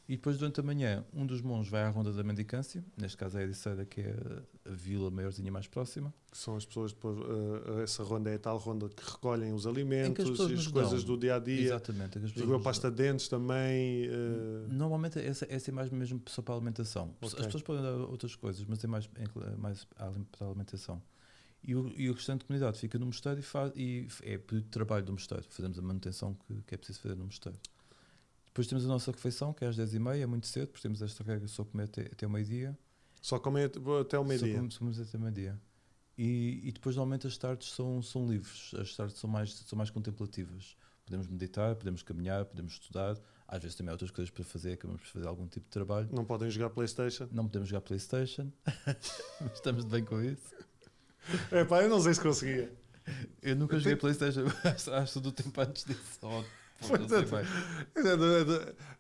[0.08, 3.38] e depois durante a manhã um dos monges vai à ronda da mendicância, neste caso
[3.38, 4.16] é a Ericeira, que é
[4.66, 6.14] a vila maiorzinha mais próxima.
[6.32, 9.66] Que são as pessoas depois, eh, essa ronda é a tal ronda que recolhem os
[9.66, 11.16] alimentos e as nos coisas dão.
[11.16, 11.60] do dia a dia.
[11.62, 12.18] Exatamente.
[12.20, 14.06] as nos- pasta de dentes também.
[14.06, 17.16] eh, Normalmente essa, essa é mais mesmo só para a alimentação.
[17.22, 17.40] Ok.
[17.40, 21.02] As pessoas podem dar outras coisas, mas é mais, é mais para a alimentação.
[21.68, 24.66] E o, e o restante da comunidade fica no mosteiro e, faz, e é período
[24.66, 25.44] de trabalho do mosteiro.
[25.50, 27.58] Fazemos a manutenção que, que é preciso fazer no mosteiro.
[28.56, 31.22] Depois temos a nossa refeição, que é às 10h30, é muito cedo, porque temos esta
[31.26, 32.78] regra só comer até, até o meio-dia.
[33.22, 34.54] Só comem até Só meio-dia.
[34.54, 35.60] comemos, comemos até o meio-dia.
[36.18, 38.74] E, e depois, normalmente, as tardes são, são livres.
[38.76, 40.78] As tardes são mais, são mais contemplativas.
[41.04, 43.18] Podemos meditar, podemos caminhar, podemos estudar.
[43.46, 46.08] Às vezes também há outras coisas para fazer, acabamos por fazer algum tipo de trabalho.
[46.14, 47.28] Não podem jogar Playstation.
[47.34, 48.50] Não podemos jogar Playstation,
[49.42, 50.56] mas estamos de bem com isso.
[51.52, 52.74] É pá, eu não sei se conseguia.
[53.42, 56.20] Eu nunca Eu joguei tenho- Playstation, acho, acho do tempo antes disso.
[56.80, 57.14] Portanto.
[57.96, 58.44] É do- é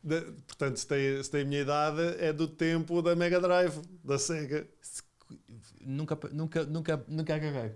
[0.03, 3.81] do- portanto, se tem, se tem a minha idade, é do tempo da Mega Drive,
[4.03, 4.67] da Sega.
[5.81, 7.73] nunca, nunca, nunca, nunca agarrei.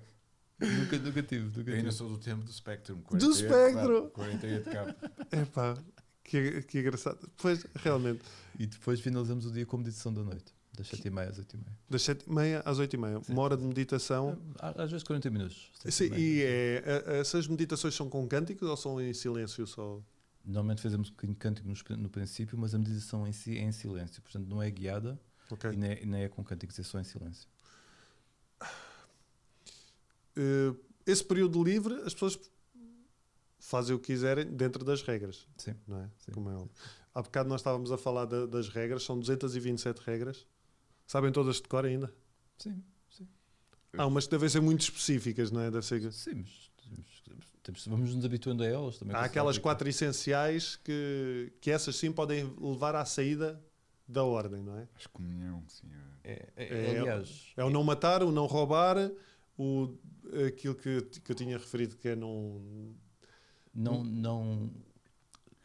[0.59, 1.45] Nunca, nunca tive.
[1.45, 1.73] Nunca tive.
[1.77, 2.97] ainda sou do tempo do Spectrum.
[2.97, 4.09] Do 48, Spectrum!
[4.09, 4.95] 48K.
[5.31, 5.77] É pá,
[6.23, 7.29] que, que engraçado.
[7.38, 8.21] Pois, realmente,
[8.57, 11.59] E depois finalizamos o dia com meditação da noite, das 7h30 às 8h30.
[11.89, 13.33] das 7h30 às 8h30, Sim.
[13.33, 14.37] uma hora de meditação.
[14.59, 15.71] Às às vezes 40 minutos.
[15.73, 16.17] Sim, 7h30.
[16.17, 20.01] e é, essas meditações são com cânticos ou são em silêncio só?
[20.45, 24.21] Normalmente fazemos um cântico no, no princípio, mas a meditação em si é em silêncio,
[24.21, 25.19] portanto não é guiada
[25.51, 25.71] Ok.
[25.71, 27.47] e, nem é, nem é com cânticos, é só em silêncio.
[30.35, 30.73] Eh,
[31.05, 32.39] esse período livre, as pessoas
[33.59, 35.75] fazem o que quiserem dentro das regras, Sim.
[35.87, 36.09] não é?
[36.19, 36.31] Sim.
[36.31, 36.71] Como é óbvio.
[37.13, 40.47] Há bocado nós estávamos a falar da- das regras, são 227 regras.
[41.10, 42.13] Sabem todas de cor ainda?
[42.60, 42.84] Sim,
[43.98, 45.72] Há umas que devem ser muito específicas, não é?
[45.72, 46.00] Deve ser...
[46.13, 46.69] sim mas
[47.24, 49.15] temos- temos- vamos nos habituando a elas também.
[49.15, 53.60] Há aquelas quatro essenciais que, que essas sim podem levar à saída
[54.08, 54.88] da ordem, não é?
[54.93, 55.88] A excomunhão, sim.
[56.24, 56.32] é.
[56.32, 58.95] É, é- É- aliás, É o não matar, o não roubar,
[59.58, 59.98] o,
[60.48, 62.62] aquilo que, que eu tinha referido que é não,
[63.74, 64.72] não, não,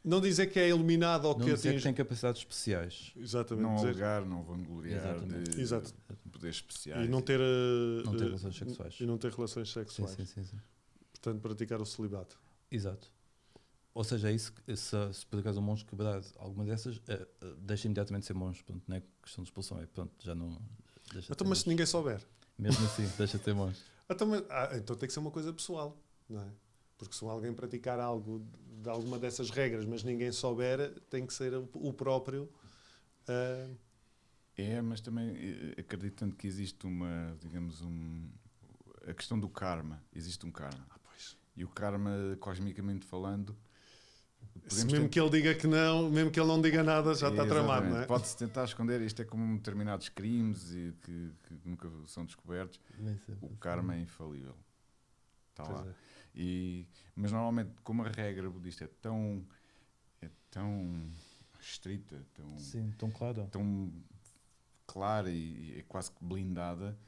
[0.05, 1.85] não dizer que é iluminado ou não que dizer que atinge.
[1.85, 3.13] tem capacidades especiais.
[3.17, 3.65] Exatamente.
[3.65, 5.95] Não dizer- alegar, não vangloriar de Exato.
[6.31, 7.07] poderes especiais.
[7.07, 8.97] e não ter, eh, Não ter eh, relações sexuais.
[9.01, 10.11] E não ter relações Sim, sexuais.
[10.13, 10.59] sim, sim, sim.
[11.13, 12.39] Portanto, praticar o celibato.
[12.71, 13.11] Exato.
[13.95, 17.27] Ou seja, é isso que se, se por acaso um monge quebrar alguma dessas, eh,
[17.59, 18.63] deixa imediatamente de ser monge.
[18.65, 20.51] Pronto, não é questão de expulsão, é pronto, já não.
[21.13, 22.21] Deixa de Então, mas se ninguém souber.
[22.59, 23.79] Mesmo assim, deixa de ser monge.
[24.11, 25.97] Então, mas- ah, então tem que ser uma coisa pessoal,
[26.29, 26.49] não é?
[26.97, 28.47] Porque se alguém praticar algo
[28.83, 32.49] de alguma dessas regras, mas ninguém souber, tem que ser o próprio.
[33.29, 33.69] ah,
[34.57, 38.29] É, mas também eh, acreditando que existe uma, digamos, um,
[39.09, 40.03] a questão do karma.
[40.15, 40.87] Existe um karma.
[40.91, 41.37] ah, pois.
[41.57, 43.57] E o karma, cosmicamente falando,
[44.69, 47.45] Se mesmo que ele diga que não, mesmo que ele não diga nada, já está
[47.47, 48.07] tramado, não é?
[48.07, 52.81] Pode-se tentar esconder, isto é como determinados crimes e que, que nunca são descobertos.
[53.43, 54.55] O karma é infalível.
[55.51, 55.87] Está Pois lá.
[55.91, 55.95] é.
[56.35, 59.47] E, mas normalmente, como a regra budista é tão,
[60.21, 61.11] é tão
[61.61, 63.47] estrita, tão, Sim, tão claro.
[63.51, 63.93] tão
[64.87, 66.99] clara e, e é quase que blindada,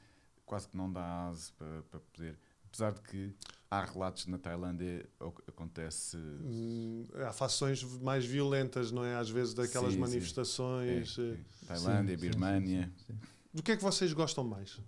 [0.45, 2.39] quase que não dá asa para, para poder.
[2.65, 3.35] Apesar de que
[3.69, 5.07] há relatos na Tailândia
[5.47, 6.17] acontece.
[6.17, 9.15] Hum, Há fações mais violentas, não é?
[9.15, 10.01] Às vezes daquelas Sim, sim.
[10.01, 11.17] manifestações.
[11.17, 11.65] é, eh, sim.
[11.65, 12.93] Tailândia, Sim, sim, Birmânia.
[12.97, 13.27] sim, sim, sim.
[13.53, 14.79] Do que é que vocês gostam mais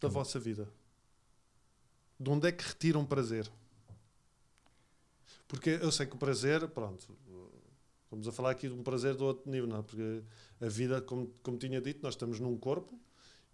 [0.00, 0.10] da Hum.
[0.10, 0.68] vossa vida?
[2.18, 3.50] De onde é que retiram prazer?
[5.48, 7.16] Porque eu sei que o prazer, pronto,
[8.04, 9.82] estamos a falar aqui de um prazer do outro nível, não é?
[9.82, 10.22] Porque
[10.60, 12.98] a vida, como, como tinha dito, nós estamos num corpo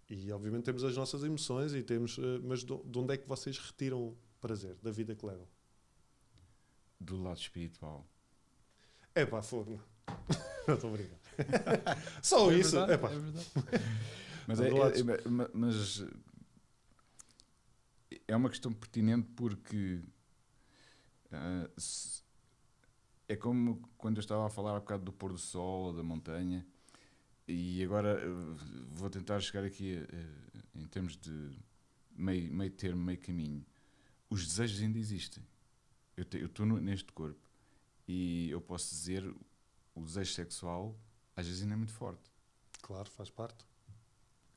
[0.09, 3.27] e obviamente temos as nossas emoções e temos, eh, mas de de onde é que
[3.27, 5.47] vocês retiram prazer da vida que levam?
[6.99, 8.05] Do lado espiritual.
[9.13, 9.79] É pá, fogo.
[10.67, 11.19] Não estou a brincar.
[12.23, 12.71] Só É isso.
[12.71, 13.09] verdade, É pá.
[13.75, 14.13] é.
[14.47, 16.03] Mas é, é- é- ma- mas
[18.27, 20.01] é uma questão pertinente porque
[21.31, 22.23] ah, se-
[23.27, 26.03] é como quando eu estava a falar há bocado do pôr do sol ou da
[26.03, 26.65] montanha
[27.47, 28.25] e agora eh,
[28.91, 31.51] vou tentar chegar aqui eh, em termos de
[32.15, 33.65] meio, meio termo, meio caminho.
[34.29, 35.43] Os desejos ainda existem.
[36.15, 37.39] Eu estou neste corpo
[38.07, 39.23] e eu posso dizer
[39.95, 40.97] o desejo sexual
[41.35, 42.31] às vezes ainda é muito forte
[42.81, 43.65] Claro, faz parte.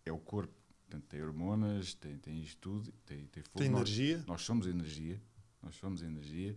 [0.04, 0.52] é o corpo.
[0.88, 3.58] Portanto, tem hormonas, tem, tem isto tudo, tem, tem fogo.
[3.58, 4.24] Tem Nós- energia.
[4.26, 5.20] Nós, somos energia,
[5.60, 6.56] nós somos energia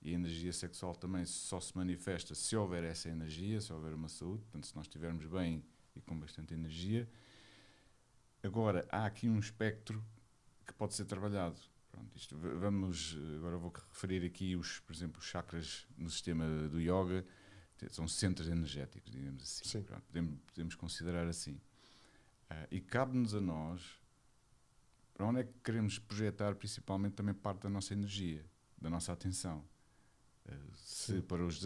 [0.00, 4.08] e a energia sexual também só se manifesta se houver essa energia, se houver uma
[4.08, 4.42] saúde.
[4.44, 5.62] Portanto, se nós estivermos bem
[5.94, 7.08] e com bastante energia.
[8.42, 10.02] Agora, há aqui um espectro
[10.66, 11.60] que pode ser trabalhado.
[11.90, 16.80] Pronto, isto, vamos, agora vou referir aqui, os, por exemplo, os chakras no sistema do
[16.80, 17.24] yoga,
[17.90, 19.64] são centros energéticos, digamos assim.
[20.06, 21.60] Podemos, podemos considerar assim.
[22.48, 24.00] Ah, e cabe-nos a nós
[25.14, 28.44] para onde é que queremos projetar principalmente também parte da nossa energia,
[28.78, 29.64] da nossa atenção.
[30.46, 31.58] Ah, se para os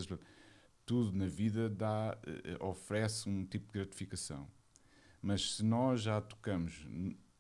[0.87, 4.51] tudo na vida dá, eh, oferece um tipo de gratificação.
[5.23, 6.85] Mas se nós já tocamos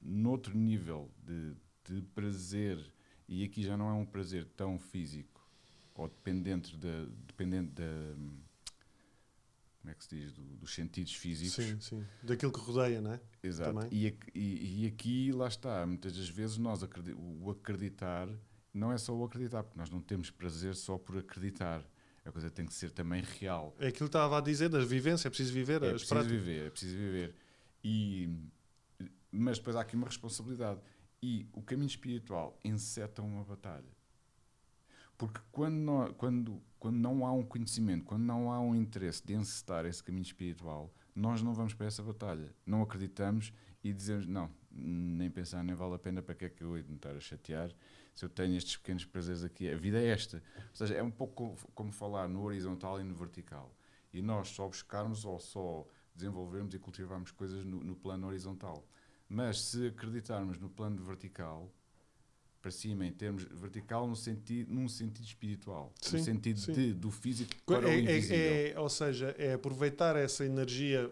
[0.00, 2.78] noutro nível de, de prazer,
[3.26, 5.40] e aqui já não é um prazer tão físico
[5.94, 8.14] ou dependente da, dependente da
[9.80, 12.04] como é que se diz, do- dos sentidos físicos, Sim, sim.
[12.22, 13.20] Daquilo que rodeia, não é?
[13.42, 13.88] Exato.
[13.90, 18.28] E, aqui- e- e aqui, lá está, muitas das vezes nós o acreditar
[18.74, 21.82] não é só o acreditar, porque nós não temos prazer só por acreditar.
[22.24, 23.74] A coisa tem que ser também real.
[23.80, 26.38] É aquilo que estava a dizer, das vivências, é preciso viver É preciso práticas.
[26.38, 27.34] viver, é preciso viver.
[27.82, 28.28] E,
[29.32, 30.80] mas depois há aqui uma responsabilidade.
[31.22, 33.88] E o caminho espiritual enceta uma batalha.
[35.20, 39.34] Porque quando não, quando, quando não há um conhecimento, quando não há um interesse de
[39.34, 42.54] encetar esse caminho espiritual, nós não vamos para essa batalha.
[42.64, 43.52] Não acreditamos
[43.84, 46.88] e dizemos, não, nem pensar, nem vale a pena, para que é que eu de
[46.88, 47.70] me estar a chatear
[48.14, 49.70] se eu tenho estes pequenos prazeres aqui?
[49.70, 50.42] A vida é esta.
[50.56, 53.76] Ou seja, é um pouco como falar no horizontal e no vertical.
[54.14, 58.88] E nós só buscarmos ou só desenvolvermos e cultivarmos coisas no, no plano horizontal.
[59.28, 61.70] Mas se acreditarmos no plano vertical,
[62.60, 67.10] para cima, em termos vertical, no sentido, num sentido espiritual, Sim, no sentido de, do
[67.10, 68.36] físico para É- o é- invisível.
[68.36, 71.10] é- ou seja, é aproveitar essa energia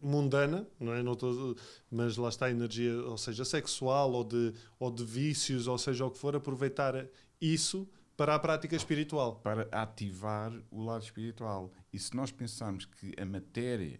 [0.00, 1.02] mundana, não é?
[1.02, 1.56] Não tô-
[1.90, 6.04] mas lá está a energia, ou seja, sexual ou de, ou de vícios, ou seja,
[6.06, 7.06] o que for, aproveitar
[7.40, 9.36] isso para a prática espiritual.
[9.36, 11.72] para ativar o lado espiritual.
[11.92, 13.98] E se nós pensarmos que a matéria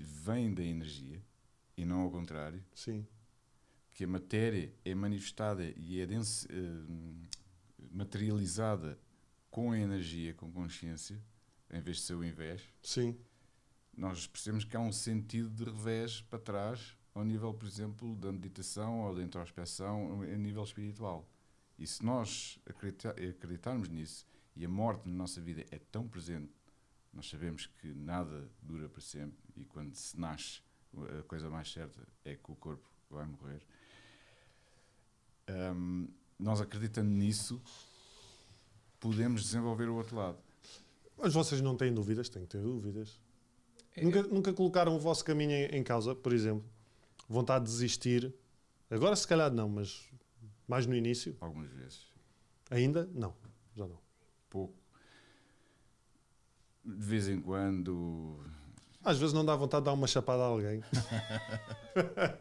[0.00, 1.22] vem da energia
[1.76, 3.06] e não ao contrário, Sim,
[4.00, 8.98] que a matéria é manifestada e é dense- eh, materializada
[9.50, 11.22] com a energia, com consciência,
[11.70, 13.14] em vez de ser o invés, sim,
[13.94, 18.32] nós percebemos que há um sentido de revés para trás, ao nível, por exemplo, da
[18.32, 21.28] meditação ou da introspeção, a nível espiritual.
[21.78, 26.54] E se nós acredita acreditarmos nisso e a morte na nossa vida é tão presente,
[27.12, 30.62] nós sabemos que nada dura para sempre e quando se nasce,
[31.18, 33.62] a coisa mais certa é que o corpo vai morrer.
[35.50, 36.08] Um,
[36.38, 37.60] nós acreditando nisso,
[38.98, 40.38] podemos desenvolver o outro lado.
[41.18, 42.28] Mas vocês não têm dúvidas?
[42.28, 43.20] Têm que ter dúvidas.
[43.94, 46.64] É- Nunca, nunca colocaram o vosso caminho em, em causa, por exemplo?
[47.28, 48.32] Vontade de desistir?
[48.90, 50.08] Agora, se calhar, não, mas
[50.66, 51.36] mais no início?
[51.40, 52.06] Algumas vezes.
[52.70, 53.08] Ainda?
[53.12, 53.34] Não,
[53.76, 53.98] já não.
[54.48, 54.74] Pouco.
[56.84, 58.40] De vez em quando.
[59.10, 60.82] Às vezes não dá vontade de dar uma chapada a alguém.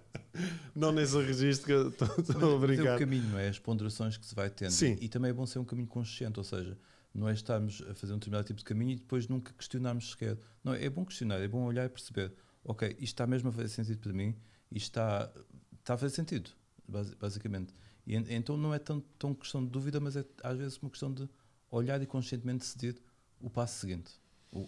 [0.75, 2.13] não nesse registro que eu estou a
[2.59, 2.95] Mas é brincar.
[2.95, 3.49] o caminho, é?
[3.49, 4.71] As ponderações que se vai tendo.
[4.71, 4.97] Sim.
[5.01, 6.77] E também é bom ser um caminho consciente, ou seja,
[7.13, 10.37] não é estarmos a fazer um determinado tipo de caminho e depois nunca questionarmos sequer.
[10.63, 12.31] Não, é bom questionar, é bom olhar e perceber,
[12.63, 14.35] ok, isto está mesmo a fazer sentido para mim,
[14.71, 15.31] isto está,
[15.79, 16.51] está a fazer sentido,
[16.87, 17.73] basi- basicamente.
[18.05, 20.89] E en- então não é tão, tão questão de dúvida, mas é às vezes uma
[20.91, 21.27] questão de
[21.71, 23.01] olhar e conscientemente decidir
[23.41, 24.11] o passo seguinte,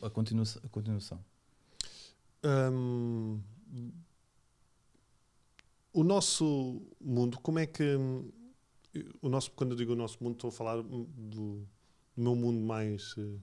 [0.01, 1.23] a, continua a continuação.
[2.43, 3.39] Hum,
[5.93, 7.83] o nosso mundo, como é que.
[9.21, 11.67] O nosso, quando eu digo o nosso mundo, estou a falar do, do
[12.15, 13.37] meu mundo mais eh,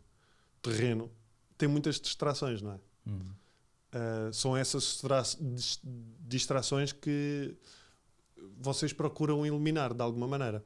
[0.60, 1.10] terreno,
[1.56, 2.80] tem muitas distrações, não é?
[3.06, 3.20] Hum.
[3.90, 5.80] Uh, são essas distra- dis-
[6.20, 7.56] distrações que
[8.58, 10.62] vocês procuram eliminar de alguma maneira.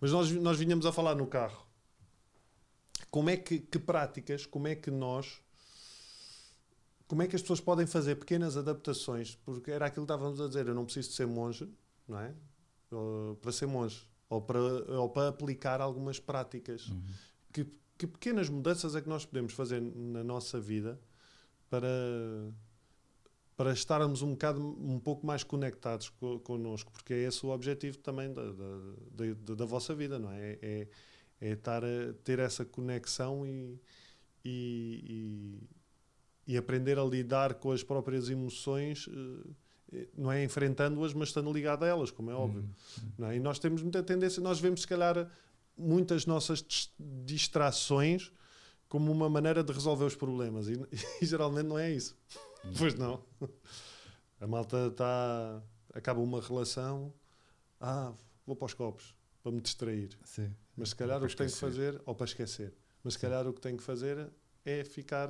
[0.00, 1.66] Mas nós, nós vinhamos a falar no carro.
[3.10, 5.40] Como é que, que práticas, como é que nós,
[7.12, 9.34] como é que as pessoas podem fazer pequenas adaptações?
[9.44, 11.68] Porque era aquilo que estávamos a dizer, eu não preciso de ser monge,
[12.08, 12.34] não é?
[12.90, 16.86] Ou para ser monge, ou para, ou para aplicar algumas práticas.
[16.86, 17.02] Uhum.
[17.52, 17.66] Que,
[17.98, 20.98] que pequenas mudanças é que nós podemos fazer na nossa vida
[21.68, 21.86] para,
[23.58, 27.98] para estarmos um bocado, um pouco mais conectados co, connosco, porque é esse o objetivo
[27.98, 30.58] também da, da, da, da vossa vida, não é?
[30.62, 30.88] É,
[31.42, 33.78] é estar a ter essa conexão e,
[34.42, 35.81] e, e,
[36.46, 39.08] e aprender a lidar com as próprias emoções,
[39.92, 42.68] eh, não é enfrentando-as, mas estando ligado a elas, como é óbvio.
[43.18, 43.36] Não é?
[43.36, 45.30] E nós temos muita tendência, nós vemos se calhar
[45.76, 48.32] muitas nossas dis- distrações
[48.88, 50.74] como uma maneira de resolver os problemas e,
[51.22, 52.16] e geralmente não é isso.
[52.78, 53.22] Pois não.
[54.40, 55.62] A malta está.
[55.94, 57.12] acaba uma relação,
[57.80, 58.12] ah,
[58.46, 60.16] vou para os copos para me distrair.
[60.24, 60.54] Sim.
[60.76, 63.52] Mas se calhar o que tenho que fazer, ou para esquecer, mas se calhar o
[63.52, 64.28] que tenho que fazer
[64.64, 65.28] é ficar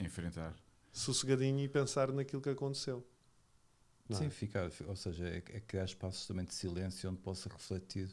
[0.00, 0.54] Enfrentar.
[0.92, 3.06] sossegadinho e pensar naquilo que aconteceu.
[4.08, 4.20] Não é?
[4.22, 8.10] Sim, ficar, fi- ou seja, é, é criar espaços também de silêncio onde possa refletir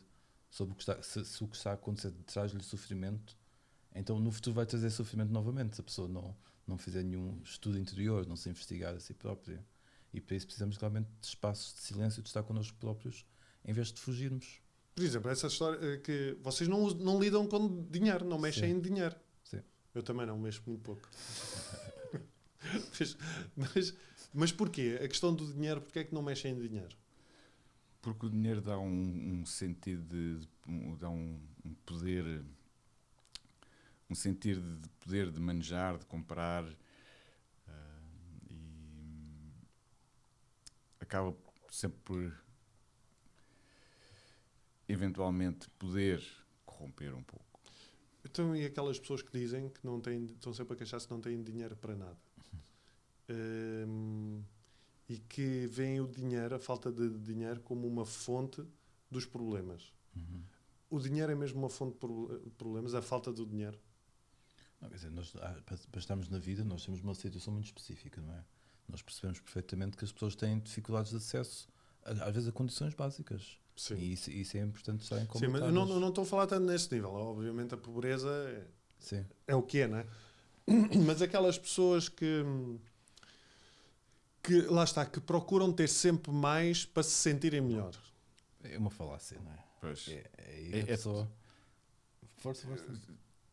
[0.49, 3.35] sobre o que está, se, se o que está a acontecer traz-lhe sofrimento,
[3.95, 6.35] então no futuro vai trazer sofrimento novamente, se a pessoa não,
[6.67, 9.63] não fizer nenhum estudo interior, não se investigar a si própria.
[10.13, 13.25] E para isso precisamos realmente de espaços de silêncio, de estar connosco próprios,
[13.65, 14.61] em vez de fugirmos.
[14.95, 18.77] Por exemplo, essa história eh, que vocês não, não lidam com dinheiro, não mexem Sim.
[18.77, 19.15] em dinheiro.
[19.97, 21.09] Eu também não, mexo muito pouco.
[22.99, 23.17] mas,
[23.55, 23.97] mas,
[24.31, 24.99] mas porquê?
[25.03, 26.95] A questão do dinheiro, porquê é que não mexem em dinheiro?
[27.99, 30.47] Porque o dinheiro dá um, um sentido de.
[30.99, 32.45] dá um, um poder.
[34.07, 36.63] Um sentido de poder de manejar, de comprar.
[37.67, 37.99] ah,
[38.51, 39.51] e.
[40.99, 41.35] acaba
[41.71, 42.39] sempre por.
[44.87, 46.23] eventualmente poder
[46.67, 47.46] corromper um pouco.
[48.29, 51.21] Então, e aquelas pessoas que dizem que não têm, estão sempre a queixar-se que não
[51.21, 52.17] têm dinheiro para nada?
[53.29, 54.43] Hum,
[55.09, 58.63] e que veem o dinheiro, a falta de dinheiro, como uma fonte
[59.09, 59.93] dos problemas.
[60.89, 63.79] O dinheiro é mesmo uma fonte de pro- problemas, a falta do dinheiro.
[64.81, 68.21] Não, quer dizer, nós, ah, para, estarmos na vida, nós temos uma situação muito específica,
[68.21, 68.43] não é?
[68.87, 71.67] Nós percebemos perfeitamente que as pessoas têm dificuldades de acesso,
[72.03, 73.57] às vezes, a condições básicas.
[73.77, 73.95] Sim.
[73.95, 76.27] E isso, isso é importante estar em Sim, mas eu não, eu não estou a
[76.27, 77.11] falar tanto nesse nível.
[77.13, 78.65] Obviamente a pobreza é,
[78.99, 79.25] Sim.
[79.45, 80.05] é o que é, não é?
[81.05, 82.43] Mas aquelas pessoas que,
[84.43, 87.93] que, lá está, que procuram ter sempre mais para se sentirem melhor.
[88.63, 89.63] É uma falácia, não é?
[89.79, 90.07] Pois.
[90.09, 91.31] É, é, É- a é pessoa...
[92.37, 92.85] Força, força.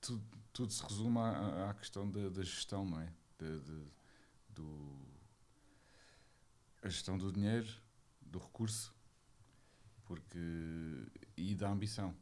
[0.00, 3.08] tudo, tudo se resume à, à questão da, da gestão, não é?
[3.38, 3.86] De, de-
[4.48, 4.98] do,
[6.82, 7.68] a gestão do dinheiro,
[8.22, 8.94] do recurso
[10.14, 10.38] porque,
[11.36, 12.14] e da ambição.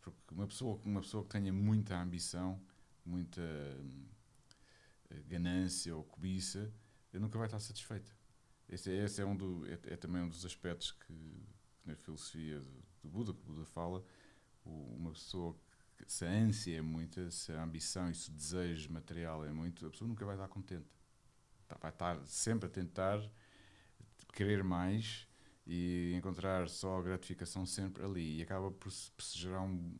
[0.00, 2.60] Porque uma pessoa, uma pessoa que tenha muita ambição,
[3.04, 3.40] muita
[3.80, 4.06] hum,
[5.26, 6.72] ganância ou cobiça,
[7.12, 8.10] nunca vai estar satisfeita.
[8.68, 11.06] Esse, é- esse é, um do, é, é também um dos aspectos que,
[11.78, 14.04] que na filosofia do, do Buda, que Buda fala,
[14.64, 15.56] o- uma pessoa
[15.98, 19.52] que, se a ânsia é muita, se a ambição e se o desejo material é
[19.52, 20.86] muito, a pessoa nunca vai estar contente.
[21.68, 23.20] tá- vai estar sempre a tentar
[24.32, 25.26] querer mais
[25.66, 29.94] e encontrar só a gratificação sempre ali e acaba por se, por se gerar um,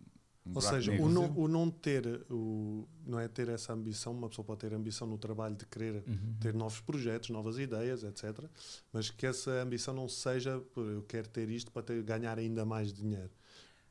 [0.44, 4.28] um Ou seja, o não, o não ter, o, não é ter essa ambição, uma
[4.28, 6.34] pessoa pode ter ambição no trabalho de querer Uhum.
[6.40, 8.44] ter novos projetos, novas ideias, etc.
[8.92, 12.64] Mas que essa ambição não seja, "Pô, eu quero ter isto para ter, ganhar ainda
[12.64, 13.30] mais dinheiro.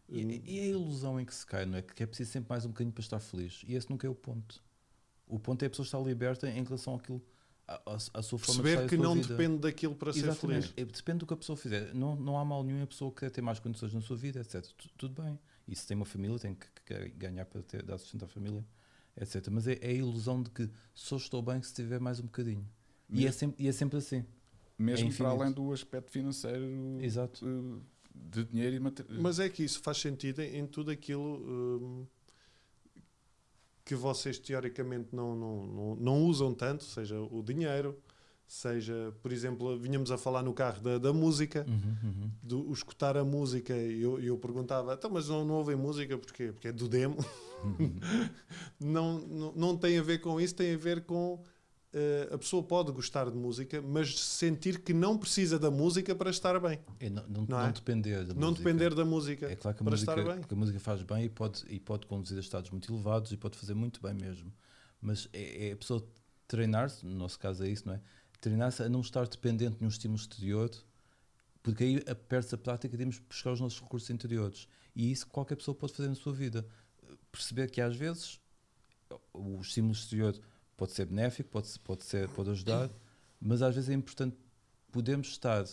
[0.09, 1.81] E, e a ilusão em que se cai, não é?
[1.81, 3.61] Que é preciso sempre mais um bocadinho para estar feliz.
[3.65, 4.61] E esse nunca é o ponto.
[5.25, 7.21] O ponto é a pessoa estar liberta em relação àquilo,
[7.85, 9.27] à- à sua forma de Perceber estar, que não vida.
[9.27, 10.67] depende daquilo para ser Exatamente.
[10.69, 10.73] feliz.
[10.77, 11.93] É, Depende do que a pessoa fizer.
[11.93, 14.39] Não, não há mal nenhum em a pessoa querer ter mais condições na sua vida,
[14.39, 14.61] etc.
[14.77, 15.37] Tu- Tudo bem.
[15.67, 18.65] E se tem uma família, tem que, que ganhar para ter, dar sustento à família,
[19.15, 19.47] etc.
[19.51, 22.67] Mas é, é a ilusão de que só estou bem se tiver mais um bocadinho.
[23.09, 24.25] E é, sempre, e é sempre assim.
[24.77, 26.65] Mesmo é para além do aspecto financeiro
[27.01, 27.45] Exato.
[27.45, 27.81] eh,
[28.15, 29.21] de dinheiro e material.
[29.21, 32.07] Mas é que isso faz sentido em, em tudo aquilo hum,
[33.83, 37.97] que vocês teoricamente não, não, não, não usam tanto, seja o dinheiro,
[38.47, 42.31] seja, por exemplo, vinhamos a falar no carro da, da música, Uhum, uhum.
[42.43, 46.17] do o escutar a música, e eu, eu perguntava, então, mas não, não ouvem música
[46.17, 46.51] porquê?
[46.51, 47.17] Porque é do demo.
[48.79, 51.41] não, não, não tem a ver com isso, tem a ver com
[52.33, 56.57] a pessoa pode gostar de música, mas sentir que não precisa da música para estar
[56.59, 56.79] bem.
[56.99, 57.71] É não, não, Não não é?
[57.71, 58.63] depender da Não música.
[58.63, 60.43] depender da música É claro que a, para música, estar bem.
[60.43, 63.37] que a música faz bem e pode, e pode conduzir a estados muito elevados e
[63.37, 64.51] pode fazer muito bem mesmo.
[65.01, 66.05] Mas é, é a pessoa
[66.47, 68.01] treinar-se, no nosso caso é isso, não é?
[68.39, 70.71] Treinar-se a não estar dependente de um estímulo exterior,
[71.61, 74.67] porque aí perde-se a prática de irmos buscar os nossos recursos interiores.
[74.95, 76.65] E isso qualquer pessoa pode fazer na sua vida.
[77.31, 78.39] Perceber que às vezes
[79.33, 80.39] o estímulo exterior
[80.77, 82.89] pode ser benéfico, pode, pode, ser, pode ajudar,
[83.39, 84.35] mas às vezes é importante
[84.91, 85.63] podermos estar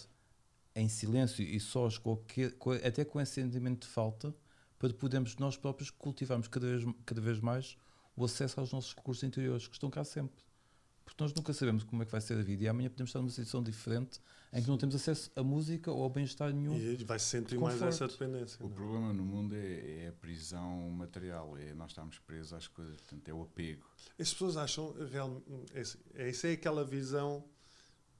[0.74, 4.34] em silêncio e sós, com, que- com- até com esse sentimento de falta,
[4.78, 7.76] para podermos nós próprios cultivarmos cada vez, cada vez mais
[8.14, 10.42] o acesso aos nossos recursos interiores, que estão cá sempre.
[11.04, 13.18] Porque nós nunca sabemos como é que vai ser a vida e amanhã podemos estar
[13.20, 14.20] numa situação diferente
[14.52, 16.76] em que não temos acesso à música ou ao bem-estar nenhum.
[16.76, 18.58] E vai se sentir mais essa dependência.
[18.64, 18.76] O não é?
[18.76, 20.07] problema no mundo é, é
[20.54, 23.84] a prisão material, é nós estarmos presos às coisas, portanto é o apego.
[24.18, 25.44] As pessoas acham realmente.
[26.14, 27.44] É, essa é aquela visão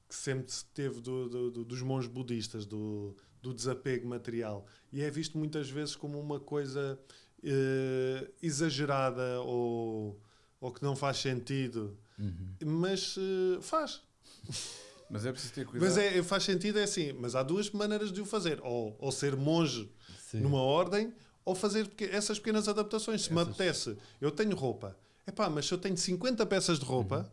[0.07, 4.65] que sempre se teve do, do- do- dos monges budistas, do, do desapego material.
[4.91, 6.99] E é visto muitas vezes como uma coisa
[7.43, 10.19] eh, exagerada ou,
[10.59, 11.97] ou que não faz sentido.
[12.17, 12.55] Uhum.
[12.65, 14.01] Mas eh, faz.
[15.11, 15.87] Mas é preciso ter cuidado.
[15.89, 17.13] Mas é, faz sentido, é assim.
[17.13, 20.41] Mas há duas maneiras de o fazer: ou, ou ser monge Sim.
[20.41, 21.11] numa ordem
[21.45, 23.23] ou fazer essas pequenas adaptações.
[23.23, 24.97] Se me Essas- apetece, eu tenho roupa.
[25.27, 27.31] Epá, mas se eu tenho 50 peças de roupa,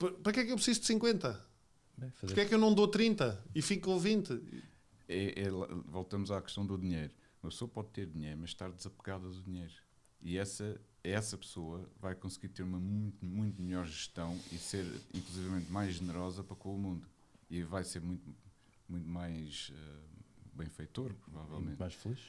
[0.00, 0.12] Uhum.
[0.12, 1.44] pa- para que é que eu preciso de 50?
[1.96, 4.40] Bem, fazer- Porquê é que eu não dou 30 e fico com 20?
[5.08, 5.50] É- é
[5.86, 7.12] voltamos à questão do dinheiro.
[7.42, 9.72] Uma pessoa pode ter dinheiro, mas estar desapegada do dinheiro.
[10.20, 14.84] E essa, essa pessoa vai conseguir ter uma muito, muito melhor gestão e ser,
[15.14, 17.06] inclusivamente, mais generosa para com o mundo.
[17.50, 18.28] E vai ser muito,
[18.88, 20.00] muito mais eh,
[20.54, 21.66] benfeitor, provavelmente.
[21.68, 22.20] muito mais feliz.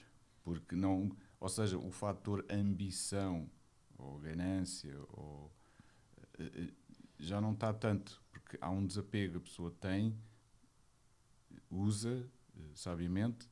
[0.49, 3.47] Porque não, ou seja, o fator ambição
[3.97, 5.51] ou ganância ou,
[6.39, 6.73] eh, eh,
[7.19, 10.17] já não está tanto, porque há um desapego, a pessoa tem,
[11.69, 12.27] usa
[12.57, 13.47] eh, sabiamente,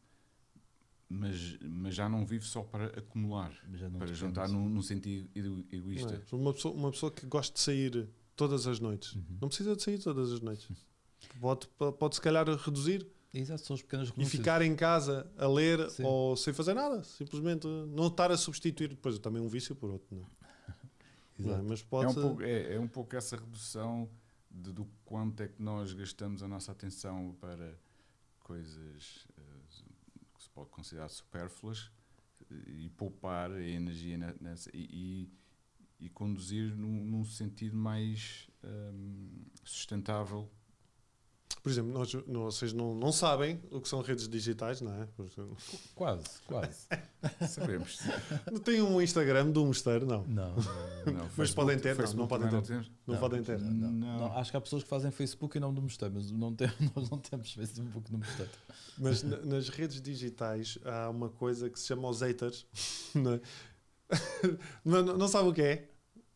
[1.10, 4.82] mas, mas já não vive só para acumular, Mas já não para juntar num, num
[4.82, 5.30] sentido
[5.72, 6.16] egoísta.
[6.32, 6.36] é?
[6.36, 9.38] uma, pessoa, uma pessoa que gosta de sair todas as noites, Uhum.
[9.42, 10.70] não precisa de sair todas as noites.
[11.40, 11.68] Pode,
[12.00, 14.32] pode se calhar reduzir Exato, são as pequenas e renúncias.
[14.40, 16.04] ficar em casa a ler Sim.
[16.04, 17.04] ou sem fazer nada.
[17.04, 20.08] Simplesmente não estar a substituir depois também um vício por outro.
[20.16, 20.28] Não é?
[21.38, 21.54] Não é?
[21.54, 21.64] Exato.
[21.70, 24.10] Mas É pode um, pouco, é, é um pouco essa redução
[24.50, 27.78] de, do quanto é que nós gastamos a nossa atenção para
[28.40, 29.42] coisas eh,
[30.34, 31.92] que se pode considerar supérfluas
[32.50, 32.56] eh,
[32.86, 35.30] e poupar a energia ne- nessa e,
[36.00, 40.50] e, e conduzir num, num sentido mais hum, sustentável.
[41.68, 45.06] Por exemplo, nós, não- vocês não, não sabem o que são redes digitais, não é?
[45.18, 45.42] Porque
[45.94, 46.88] Quase, quase.
[47.46, 48.00] Sabemos.
[48.50, 50.24] Não tem um Instagram do mosteiro, não.
[50.28, 52.90] não, não, Não, Mas podem ter, não, não podem ter.
[53.06, 53.60] Não, podem ter.
[53.60, 54.18] Não, não, Não.
[54.20, 54.38] não.
[54.38, 57.10] Acho que há pessoas que fazem Facebook em nome do mosteiro, mas não tem, nós
[57.10, 58.52] não temos Facebook no mosteiro.
[58.98, 62.66] Mas na- nas redes digitais há uma coisa que se chama os haters.
[63.14, 63.42] Não, é?
[64.86, 65.90] não, não- não sabe o que é?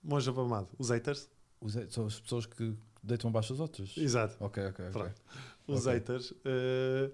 [0.04, 0.68] Monja Pamado.
[0.78, 1.30] Os haters?
[1.62, 3.96] Os- São as pessoas que deitam abaixo as outras.
[3.98, 4.36] Exato.
[4.44, 4.92] Ok, ok, ok.
[4.92, 5.22] Pronto.
[5.68, 5.94] Os Ok.
[5.94, 6.34] haters.
[6.46, 7.12] eh,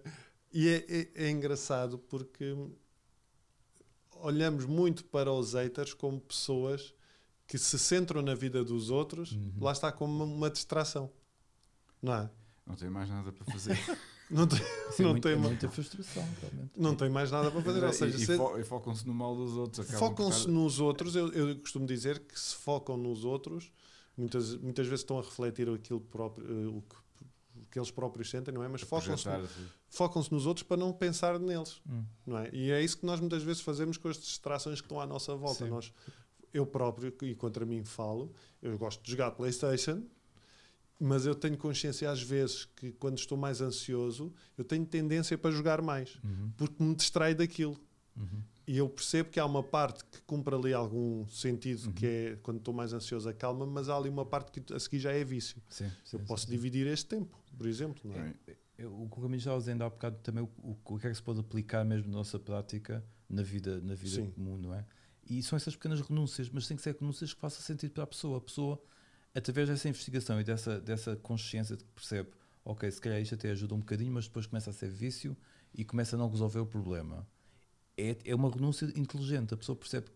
[0.53, 2.55] e é, é- é engraçado porque
[4.21, 6.93] olhamos muito para os haters como pessoas
[7.45, 9.53] que se centram na vida dos outros, Uhum.
[9.61, 11.09] lá está como uma, uma distração.
[12.01, 12.29] Não é?
[12.65, 13.77] Não tem mais nada para fazer.
[14.29, 16.71] Não tem, é, não muito- tem é muita frustração, realmente.
[16.75, 17.81] não tem mais nada para fazer.
[17.81, 19.89] Ou E- seja, e, se- fo- e focam-se no mal dos outros.
[19.91, 23.71] Focam-se nos outros, eu, eu costumo dizer que se focam nos outros
[24.17, 26.95] muitas, muitas vezes estão a refletir aquilo próprio, eh, o, que,
[27.61, 28.67] o que eles próprios sentem, não é?
[28.67, 29.27] Mas focam-se
[29.89, 32.03] focam-se nos outros para não pensar neles, Hum.
[32.25, 32.49] não é?
[32.53, 35.35] E é isso que nós muitas vezes fazemos com as distrações que estão à nossa
[35.35, 35.63] volta.
[35.65, 35.69] Sim.
[35.71, 35.93] Nós,
[36.53, 40.03] eu próprio, e contra mim falo, eu gosto de jogar PlayStation,
[40.99, 45.51] mas eu tenho consciência às vezes que quando estou mais ansioso, eu tenho tendência para
[45.51, 46.51] jogar mais, Uhum.
[46.57, 47.77] porque me distrai daquilo.
[48.15, 48.41] Uhum.
[48.67, 51.93] E eu percebo que há uma parte que cumpre ali algum sentido, Uhum.
[51.93, 54.99] que é quando estou mais ansioso, acalma, mas há ali uma parte que a seguir
[54.99, 55.61] já é vício.
[55.69, 56.51] Sim, sim, Eu posso sim.
[56.51, 58.01] dividir este tempo, por exemplo.
[58.03, 58.33] Não é?
[58.77, 61.09] Eu- o que o Camilo estava dizendo há bocado também o, o, o que é
[61.09, 64.85] que se pode aplicar mesmo na nossa prática na vida, na vida comum, não é?
[65.29, 68.07] E são essas pequenas renúncias, mas tem que ser renúncias que façam sentido para a
[68.07, 68.37] pessoa.
[68.37, 68.81] A pessoa,
[69.33, 72.29] através dessa investigação e dessa, dessa consciência de que percebe,
[72.63, 75.35] ok, se calhar isto até ajuda um bocadinho, mas depois começa a ser vício
[75.73, 77.25] e começa a não resolver o problema.
[77.97, 79.53] É, é uma renúncia inteligente.
[79.53, 80.13] A pessoa percebe que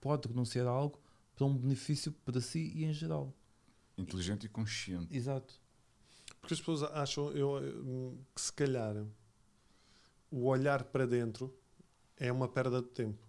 [0.00, 1.00] pode renunciar a algo
[1.34, 3.32] para um benefício para si e em geral.
[3.96, 5.16] inteligente e consciente.
[5.16, 5.60] Exato.
[6.40, 8.94] Porque as pessoas acham eu, que se calhar
[10.30, 11.52] o olhar para dentro
[12.16, 13.26] é uma perda de tempo.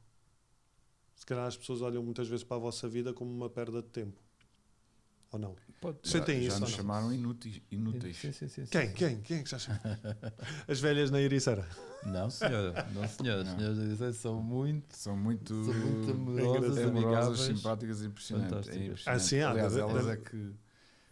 [1.16, 3.90] Se calhar as pessoas olham muitas vezes para a vossa vida como uma perda de
[3.90, 4.22] tempo.
[5.32, 5.56] Ou não?
[5.82, 5.98] Pode.
[6.04, 6.78] Sentem já isso nos ou não?
[6.78, 7.62] chamaram inúteis.
[7.70, 8.18] inúteis.
[8.18, 8.72] Sim, sim, sim, sim.
[8.72, 8.92] Quem?
[8.94, 9.22] Quem?
[9.22, 9.80] Quem é que já chama?
[10.68, 11.68] As velhas na Ericeira.
[12.06, 12.88] Não, senhora.
[12.94, 13.42] Não, senhora.
[13.42, 17.40] As senhoras da Isé são muito, São muito, são muito amorosas, amorosas, amigáveis.
[17.42, 18.70] simpáticas e impressionantes.
[18.70, 19.04] É impressionante.
[19.08, 20.52] Ah, sim, há, Aliás, elas é que,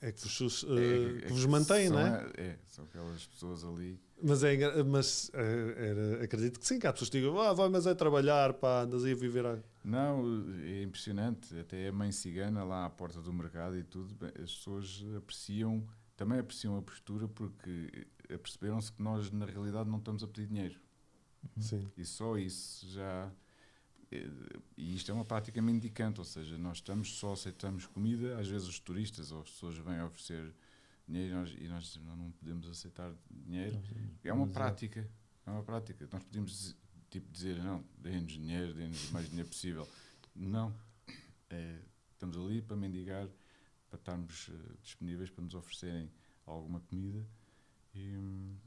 [0.07, 2.31] É que vos, uh, é- é que vos mantém, são, não é?
[2.37, 3.99] É, são aquelas pessoas ali.
[4.21, 7.67] Mas, é, mas eh, era- acredito que sim, que há pessoas que digam, ah, vai,
[7.69, 9.45] mas é trabalhar, pá, andas aí a viver.
[9.45, 9.57] A...
[9.83, 10.23] Não,
[10.63, 11.57] é impressionante.
[11.59, 15.83] Até a mãe cigana lá à porta do mercado e tudo, bem, as pessoas apreciam,
[16.15, 20.79] também apreciam a postura porque aperceberam-se que nós, na realidade, não estamos a pedir dinheiro.
[21.59, 21.87] Sim.
[21.97, 23.31] E só isso já.
[24.23, 28.47] Eh, E isto é uma prática mendicante, ou seja, nós estamos só aceitamos comida, às
[28.47, 30.53] vezes os turistas ou as pessoas vêm oferecer
[31.07, 33.81] dinheiro e nós, e nós não podemos aceitar dinheiro.
[34.23, 35.09] É uma prática,
[35.45, 36.07] é uma prática.
[36.11, 36.75] Nós podemos dizer-
[37.09, 39.87] tipo dizer, não, deem-nos dinheiro, deem-nos o mais dinheiro possível.
[40.35, 40.75] Não.
[41.49, 41.79] É,
[42.11, 43.27] estamos ali para mendigar,
[43.89, 46.11] para estarmos eh, disponíveis para nos oferecerem
[46.45, 47.25] alguma comida.
[47.93, 48.57] E hum,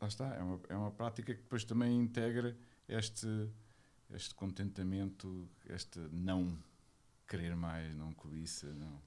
[0.00, 2.56] lá está, é uma, é uma prática que depois também integra
[2.86, 3.26] este,
[4.14, 6.56] este contentamento, este não
[7.28, 9.00] querer mais, não cobiça, não.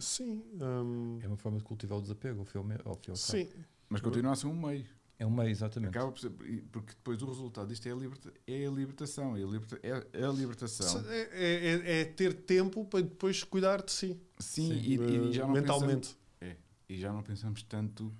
[0.00, 0.42] Sim.
[0.60, 2.86] hum, É uma forma de cultivar o desapego, ao fim e ao me- ao fim
[2.86, 3.16] e ao cabo.
[3.16, 3.48] sim.
[3.88, 4.84] Mas continua a ser um meio.
[5.18, 5.90] É um meio, exatamente.
[5.96, 6.30] Acaba por ser,
[6.72, 9.36] porque depois o resultado disto é a, liberta, é a libertação.
[9.36, 9.80] É a, liberta,
[10.12, 11.04] é a libertação.
[11.08, 14.20] É, é- é- é ter tempo para depois cuidar de si.
[14.38, 14.74] Sim, Sim.
[14.74, 16.16] e, e já não mentalmente.
[16.40, 18.12] Pensamos, e já não pensamos tanto,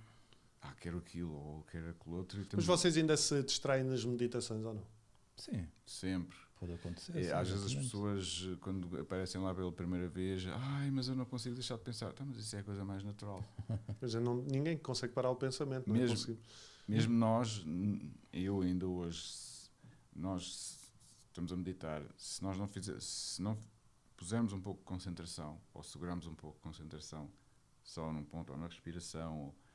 [0.68, 2.46] ah, quero aquilo ou quero aquilo outro.
[2.54, 4.82] Mas vocês ainda se distraem nas meditações ou não?
[5.36, 6.36] Sim, sempre.
[6.58, 7.16] pode acontecer.
[7.18, 11.14] É, sim, às vezes as pessoas, quando aparecem lá pela primeira vez, ai, mas eu
[11.14, 12.12] não consigo deixar de pensar.
[12.12, 13.44] Tá, mas isso é a coisa mais natural.
[14.00, 15.88] Mas eu não, ninguém consegue parar o pensamento.
[15.88, 15.92] É?
[15.92, 16.38] Mesmo.
[16.86, 17.64] Mesmo nós,
[18.32, 19.68] eu ainda hoje,
[20.14, 20.78] nós
[21.26, 23.58] estamos a meditar, se nós não fizer, se não
[24.16, 27.28] pusermos um pouco de concentração, ou segurarmos um pouco de concentração
[27.82, 29.65] só num ponto, ou na respiração, Sim.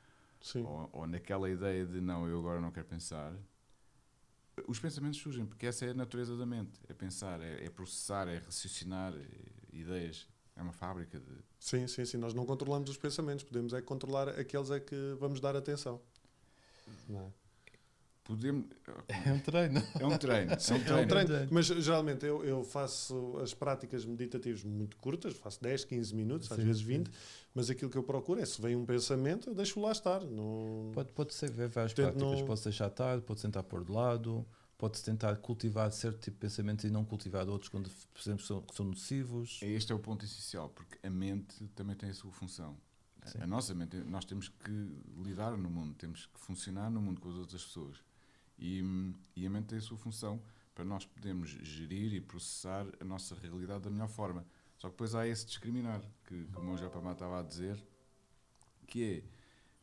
[0.56, 3.34] Ou, ou naquela ideia de não, eu agora não quero pensar,
[4.68, 8.28] os pensamentos surgem, porque essa é a natureza da mente, é pensar, é, é processar,
[8.28, 11.34] é raciocinar é ideias, é uma fábrica de...
[11.60, 12.18] sim, sim, sim.
[12.18, 13.44] Nós não controlamos os pensamentos.
[13.44, 16.02] Podemos é controlar aqueles a que vamos dar atenção.
[17.08, 17.41] Não é?
[18.36, 18.66] Podemos,
[19.08, 19.80] É um treino.
[20.00, 21.08] é um treino, é um É um treino.
[21.08, 21.28] treino.
[21.30, 21.48] treino.
[21.52, 26.58] Mas geralmente eu, eu faço as práticas meditativas muito curtas, faço 10, 15 minutos, às
[26.58, 26.88] Sim, vezes sim.
[26.88, 27.12] 20,
[27.54, 30.22] mas aquilo que eu procuro é se vem um pensamento, eu deixo lá estar.
[30.24, 30.92] Não...
[30.94, 32.40] Pode, pode ser ver várias Portanto, práticas.
[32.40, 34.46] não- Pode-se deixar tarde, pode-se tentar pôr de lado,
[34.78, 38.62] pode-se tentar cultivar certo tipo de pensamentos e não cultivar outros quando, por exemplo, são,
[38.62, 39.60] que são nocivos.
[39.62, 42.78] Este é o ponto essencial, porque a mente também tem a sua função.
[43.26, 43.38] Sim.
[43.40, 44.72] A nossa mente, nós temos que
[45.24, 47.98] lidar no mundo, temos que funcionar no mundo com as outras pessoas.
[48.62, 48.82] E,
[49.36, 50.42] e a mente tem a sua função
[50.74, 54.46] para nós podermos gerir e processar a nossa realidade da melhor forma.
[54.78, 57.84] Só que depois há esse discriminar, que, que o Japamá estava a dizer,
[58.88, 59.24] que é,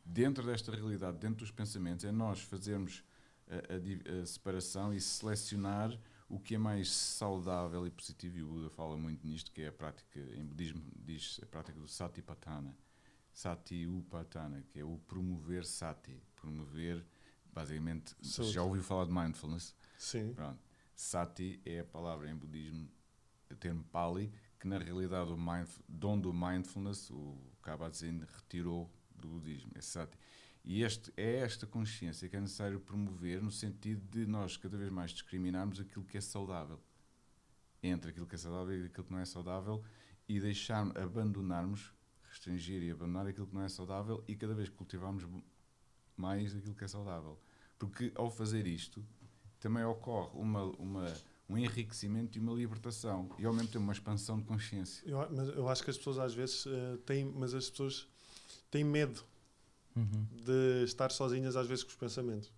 [0.05, 3.05] dentro desta realidade, dentro dos pensamentos, é nós fazermos
[3.49, 5.99] a, a a separação e selecionar
[6.29, 9.69] o que é mais saudável e positivo, e o Buda fala muito nisto, que é
[9.69, 12.77] a prática, em budismo diz a prática do Satipatthana.
[13.33, 17.07] Sati-upatthana, que é o promover sati, promover,
[17.59, 19.75] basicamente, já ouviu falar de mindfulness?
[19.99, 20.33] Sim.
[20.33, 20.61] Pronto.
[20.95, 22.89] Sati é a palavra em budismo,
[23.51, 29.29] o termo Pali, que na realidade o mindf- dom do mindfulness, o Kabat-Zinn retirou do
[29.29, 30.17] budismo, é Sati.
[30.65, 34.91] E este, é esta consciência que é necessário promover no sentido de nós cada vez
[34.91, 36.81] mais discriminarmos aquilo que é saudável.
[37.83, 39.83] Entre aquilo que é saudável e aquilo que não é saudável
[40.29, 41.93] e deixar, abandonarmos,
[42.25, 45.25] restringir e abandonar aquilo que não é saudável e cada vez cultivarmos
[46.17, 47.41] mais aquilo que é saudável.
[47.79, 49.05] Porque ao fazer isto,
[49.61, 51.13] também ocorre uma, uma,
[51.49, 55.03] um enriquecimento e uma libertação e ao mesmo tempo uma expansão de consciência.
[55.09, 58.07] Eu, mas eu acho que as pessoas às vezes eh, têm, mas as pessoas
[58.71, 59.23] têm medo
[59.97, 60.27] Uhum.
[60.45, 62.53] de estar sozinhas às vezes com os pensamentos.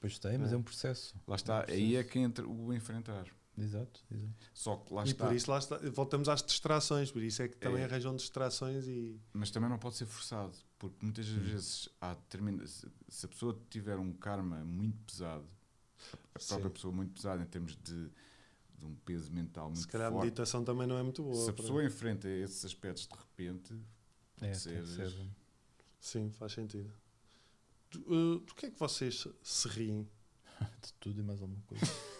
[0.00, 0.54] Pois tem, mas É.
[0.54, 1.12] é um processo.
[1.26, 3.26] Lá está, aí é que entra o enfrentar.
[3.56, 4.32] Exato, exato.
[4.54, 5.26] Só que lá e está.
[5.26, 7.84] por isso lá está, voltamos às distrações, por isso é que também É.
[7.86, 12.66] arranjam distrações e Mas também não pode ser forçado, porque muitas das vezes há determina-
[12.66, 12.86] se,
[13.24, 15.46] a pessoa tiver um karma muito pesado,
[16.34, 16.72] a própria Sim.
[16.74, 18.10] pessoa muito pesada em termos de,
[18.78, 21.34] de um peso mental muito se calhar a forte, meditação também não é muito boa.
[21.34, 23.74] se a pessoa enfrenta esses aspectos de repente,
[24.40, 25.12] É, ser- ser.
[26.00, 26.92] Sim, faz sentido.
[27.90, 30.08] Do, eh, do que é que vocês se riem?
[30.82, 31.84] De tudo e mais alguma coisa.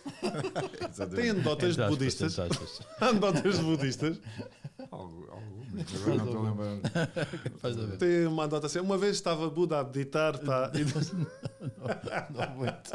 [1.15, 2.39] Tem anedotas de budistas?
[3.01, 4.21] anedotas de budistas?
[4.91, 7.97] algo, algo, mas agora não estou a lembrar.
[7.99, 8.79] Tem uma anedota assim.
[8.81, 10.85] Uma vez estava Buda a meditar, tá, e-
[12.33, 12.91] Não muito.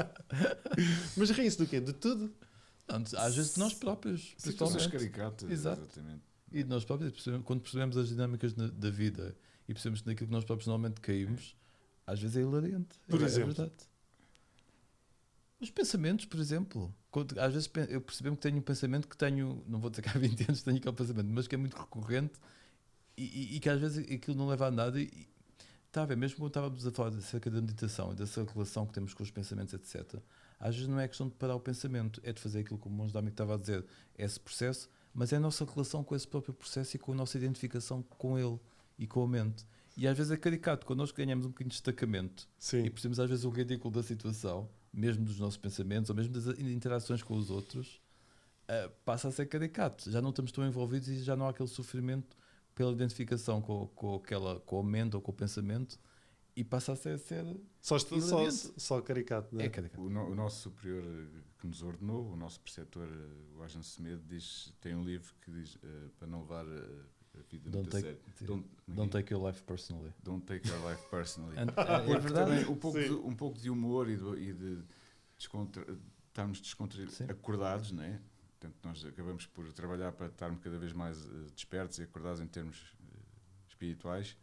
[1.18, 1.80] mas riem-se do quê?
[1.80, 2.34] De tudo?
[2.88, 5.82] Não, Às vezes de nós próprios, Situações caricatas, Exato.
[5.84, 6.24] exatamente.
[6.52, 7.14] E de nós próprios,
[7.46, 9.36] quando percebemos as dinâmicas na- da vida
[9.68, 11.56] e percebemos que naquilo que nós próprios normalmente caímos,
[12.06, 13.00] às vezes é hilariante.
[13.08, 13.52] Por é, exemplo?
[13.52, 13.74] É verdade.
[15.60, 16.94] Os pensamentos, por exemplo.
[17.14, 20.10] Quando- às vezes eu percebo que tenho um pensamento que tenho, não vou dizer que
[20.10, 22.34] há 20 anos tenho aquele pensamento, mas que é muito recorrente
[23.16, 25.00] e, e- e que às vezes aquilo não leva a nada.
[25.00, 25.28] E, e-
[25.88, 28.94] está a ver, mesmo quando estávamos a falar acerca da meditação e dessa relação que
[28.94, 30.20] temos com os pensamentos, etc.,
[30.60, 32.90] às vezes não é questão de parar o pensamento, é de fazer aquilo que o
[32.90, 33.86] monge Dami estava a dizer,
[34.18, 37.38] esse processo, mas é a nossa relação com esse próprio processo e com a nossa
[37.38, 38.58] identificação com ele
[38.98, 39.68] e com a mente.
[39.96, 42.90] E às vezes é caricato, quando nós ganhamos um bocadinho de destacamento e Sim.
[42.90, 47.24] percebemos às vezes o ridículo da situação, mesmo dos nossos pensamentos ou mesmo das interações
[47.24, 48.00] com os outros,
[48.68, 50.10] ah, passa a ser caricato.
[50.12, 52.38] Já não estamos tão envolvidos e já não há aquele sofrimento
[52.76, 56.00] pela identificação com, com, aquela, com a mente ou com o pensamento
[56.56, 57.44] e passa a ser, ser
[57.82, 59.66] Só, só, só, só caricato, não é?
[59.66, 60.02] é caricato.
[60.04, 63.82] O, no- o nosso superior eh, que nos ordenou, o nosso preceptor, eh, o Ajan
[63.82, 67.06] Semedo, diz, tem um livro que diz eh, para não levar eh,
[67.38, 68.22] a vida Don't muito a take, sério.
[68.42, 70.14] Don't, don't take your life personally.
[70.24, 71.58] don't take your life personally.
[71.58, 72.52] And- é, é verdade.
[72.52, 74.84] também um pouco, de, um pouco de humor e de, e de
[75.38, 75.86] descontra,
[76.28, 77.26] estarmos descontra, Sim.
[77.30, 78.20] acordados, não é?
[78.60, 82.48] Portanto, nós acabamos por trabalhar para estarmos cada vez mais eh, despertos e acordados em
[82.48, 83.18] termos eh,
[83.68, 84.38] espirituais,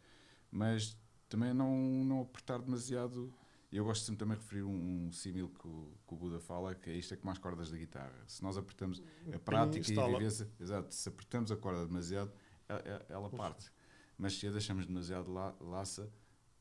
[0.51, 0.95] mas
[1.27, 1.75] também não,
[2.05, 3.33] não apertar demasiado.
[3.71, 6.75] Eu gosto sempre também de referir um, um símil que o, que o Buda fala,
[6.75, 8.13] que é isto é como as cordas da guitarra.
[8.27, 9.01] Se nós apertamos
[9.33, 12.31] a prática e a vivência, exato, se apertamos a corda demasiado,
[12.71, 13.71] ela, ela- ela parte.
[14.17, 16.11] Mas se a deixamos demasiado la, laça,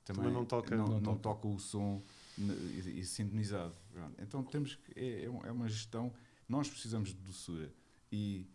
[0.05, 0.77] também, Também não toca.
[0.77, 1.19] não, Não não toca.
[1.21, 2.03] toca o som
[2.39, 3.75] e, e sintonizado.
[4.19, 6.13] Então temos que, é, é é uma gestão,
[6.49, 7.73] nós precisamos de doçura
[8.11, 8.47] e,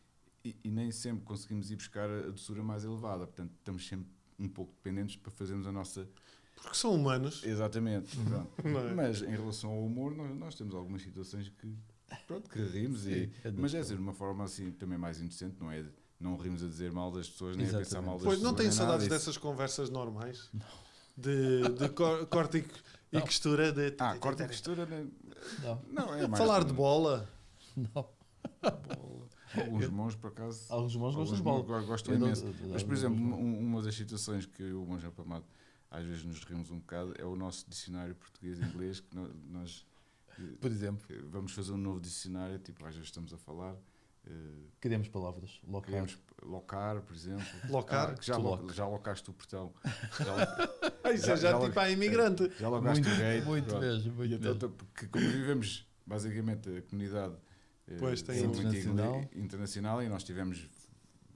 [0.43, 4.08] e, e nem sempre conseguimos ir buscar a doçura mais elevada, portanto estamos sempre
[4.39, 6.10] um pouco dependentes para fazermos a nossa.
[6.56, 7.43] Porque são humanos.
[7.43, 8.18] Exatamente.
[8.64, 8.93] Não é?
[8.93, 11.74] Mas em relação ao humor, nós, nós temos algumas situações que,
[12.28, 15.72] pronto, que rimos, e, é mas é de uma forma assim também mais inocente, não
[15.72, 15.86] é?
[16.20, 18.05] Não rimos a dizer mal das pessoas, nem a pensar Exatamente.
[18.07, 18.51] mal das Pois pessoas.
[18.53, 19.16] não nada saudades disso.
[19.16, 20.49] dessas conversas normais?
[21.18, 22.61] De, de cor- corte e,
[23.11, 23.22] e Não.
[23.22, 23.72] costura?
[23.72, 24.86] De, Ah, corta e costura?
[25.63, 26.38] Não, não é mais.
[26.43, 27.30] Falar de bola?
[27.76, 28.09] não.
[29.55, 30.66] Alguns monges, por acaso.
[30.70, 31.82] Alguns alguns gostam de bola.
[31.84, 32.45] gostam não- imenso.
[32.72, 35.45] Mas, por exemplo, um- uma das situações que o monge apamado
[35.89, 39.16] às vezes nos rimos um bocado é o nosso dicionário português-inglês, que
[39.49, 39.86] nós
[40.59, 43.76] Por exemplo, vamos fazer um novo dicionário, tipo, às vezes estamos a falar.
[44.26, 44.32] Eh,
[44.80, 45.60] criamos palavras.
[45.68, 45.82] Local.
[45.84, 47.46] Queremos locar, por exemplo.
[47.70, 48.10] Locar?
[48.12, 49.74] Ah, que já, lo- já locaste o portão.
[50.20, 52.52] Já, Ah, isso é Já- já, já tipo a imigrante.
[52.60, 53.46] já locaste Muito, o gate.
[53.46, 53.82] muito pronto.
[53.82, 54.70] mesmo, muito então, mesmo.
[54.72, 57.36] porque como vivemos basicamente a comunidade
[57.88, 59.22] eh, Pois, tem internacional.
[59.36, 60.68] internacional e nós tivemos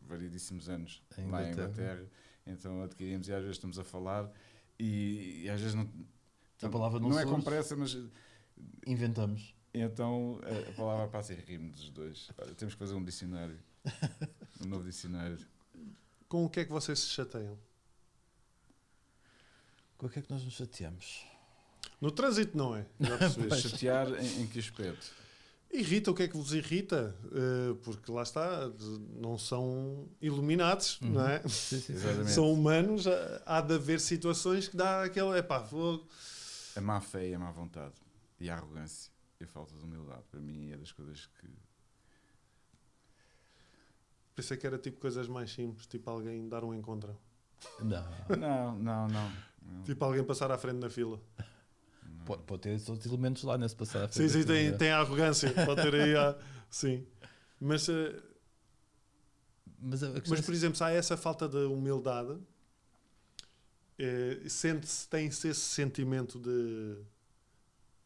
[0.08, 2.06] variedíssimos anos Em lá em Inglaterra.
[2.48, 4.32] Então adquirimos e às vezes estamos a falar
[4.80, 5.88] e, e às vezes não,
[6.64, 7.96] A palavra não não é com pressa, mas
[8.88, 9.56] Inventamos.
[9.74, 10.40] Então
[10.70, 12.30] a, palavra passa e rimos dos dois.
[12.38, 13.60] Olha, temos que fazer um dicionário,
[14.62, 15.38] um novo dicionário.
[16.28, 17.58] Com o que é que vocês se chateiam?
[19.98, 21.26] Com o que é que nós nos chateamos?
[22.00, 22.86] No trânsito não é?
[23.60, 25.12] Chatear em, em que aspecto?
[25.72, 27.16] Irrita, o que é que vos irrita?
[27.32, 28.72] Eh, porque lá está,
[29.22, 31.12] não são iluminados, Uhum.
[31.12, 31.48] não é?
[31.48, 31.94] Sim, sim.
[32.28, 36.08] São humanos, há- há de haver situações que dá aquele, epá, vou...
[36.76, 37.94] A má fé e a má vontade.
[38.40, 39.12] E a arrogância.
[39.40, 40.24] E a falta de humildade.
[40.30, 41.48] Para mim é das coisas que.
[44.36, 47.18] Pensei que era tipo coisas mais simples, tipo alguém dar um encontro.
[47.80, 48.06] Não.
[48.38, 49.32] Não, não, não.
[49.62, 51.20] não, Tipo alguém passar à frente na fila.
[52.26, 54.04] Pode, pode ter esses outros elementos lá nesse passar.
[54.06, 54.78] à Sim, frente sim, daquilo, tem, né?
[54.78, 56.38] tem a arrogância, pode ter aí a...
[56.70, 57.06] Sim.
[57.60, 58.22] Mas eh,
[59.82, 62.38] Mas, Mas, é por exemplo, se há essa falta de humildade,
[63.98, 66.96] eh, sente-se, tem-se esse sentimento de,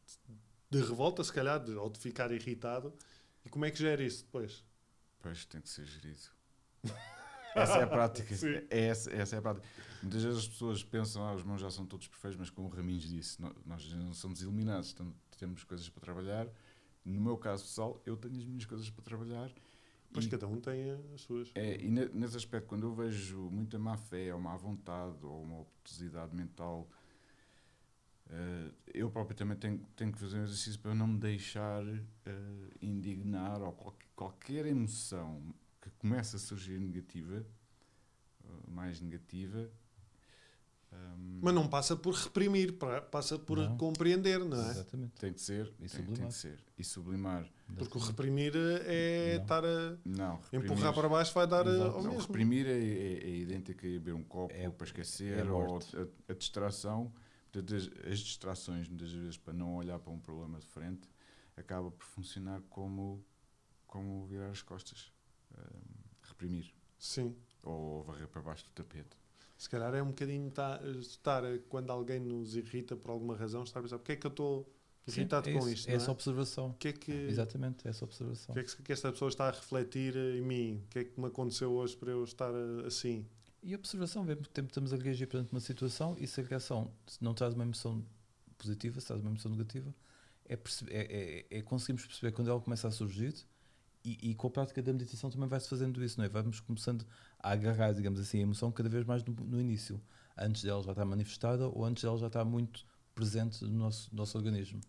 [0.08, 0.43] de
[0.82, 2.94] revolta, se calhar, de- ou de ficar irritado.
[3.46, 4.64] E como é que gera isso depois?
[5.22, 6.20] Pois tem que ser gerido.
[7.56, 8.34] Essa é a prática.
[8.72, 9.68] É essa, essa é a prática.
[10.02, 12.72] Muitas vezes as pessoas pensam, ah, os meus já são todos perfeitos, mas como o
[12.72, 16.48] Raminhos disse, nó- nós não somos eliminados, tam- temos coisas para trabalhar.
[17.06, 19.52] No meu caso pessoal, eu tenho as minhas coisas para trabalhar.
[20.12, 21.52] Pois E- cada um tem as suas.
[21.54, 25.44] É, e ne- nesse aspecto, quando eu vejo muita má fé, ou má vontade, ou
[25.44, 26.90] uma obtusidade mental,
[28.30, 32.70] eh, eu próprio também tenho, tenho que fazer um exercício para não me deixar eh,
[32.82, 37.46] indignar, ou qual- qualquer emoção que comece a surgir negativa,
[38.46, 39.70] eh, mais negativa.
[40.92, 43.78] ehm, Mas não passa por reprimir, pa- passa por Não.
[43.78, 44.70] compreender, não é?
[44.72, 45.14] Exatamente.
[45.20, 46.28] Tem que ser, E tem, tem sublimar.
[46.28, 46.60] que ser.
[46.78, 47.50] E sublimar.
[47.78, 49.42] Porque o reprimir é Não.
[49.44, 51.96] estar a Não, reprimir, empurrar para baixo, vai dar eh, Exato.
[51.98, 52.28] ao Não, mesmo.
[52.28, 56.32] reprimir é, é, é idêntico a beber um copo É- para esquecer, é ou a,
[56.32, 57.12] a distração.
[57.54, 61.10] Portanto, as, as distrações, muitas vezes, para não olhar para um problema de frente,
[61.58, 63.24] acaba por funcionar como,
[63.88, 65.12] como virar as costas.
[65.58, 66.74] Ahm, reprimir.
[66.98, 67.36] Sim.
[67.64, 69.18] Ou varrer para baixo do tapete.
[69.58, 73.80] Se calhar é um bocadinho ta- estar, quando alguém nos irrita por alguma razão, estar
[73.80, 74.74] a pensar, porque é que eu estou
[75.08, 75.90] Sim, irritado é com isso, isto?
[75.90, 76.70] É não essa observação.
[76.72, 78.54] O que é que, Exatamente, é essa observação.
[78.54, 80.82] o que, é que, que esta pessoa está a refletir eh, em mim?
[80.86, 83.26] O que é que me aconteceu hoje para eu estar eh, assim?
[83.66, 86.92] E observação, vemos que tempo estamos a reagir perante uma situação e se a reação
[87.22, 88.06] não traz uma emoção
[88.58, 89.96] positiva, se traz uma emoção negativa,
[90.50, 93.34] é, é, é, é conseguimos perceber quando ela começa a surgir
[94.04, 96.30] e, e com a prática da meditação também vai-se fazendo isso, não é?
[96.30, 97.06] Vamos começando
[97.40, 100.02] a agarrar, digamos assim, a emoção cada vez mais no, no início,
[100.38, 102.86] antes dela já estar manifestada ou antes dela já estar muito
[103.16, 104.82] presente no nosso, nosso organismo.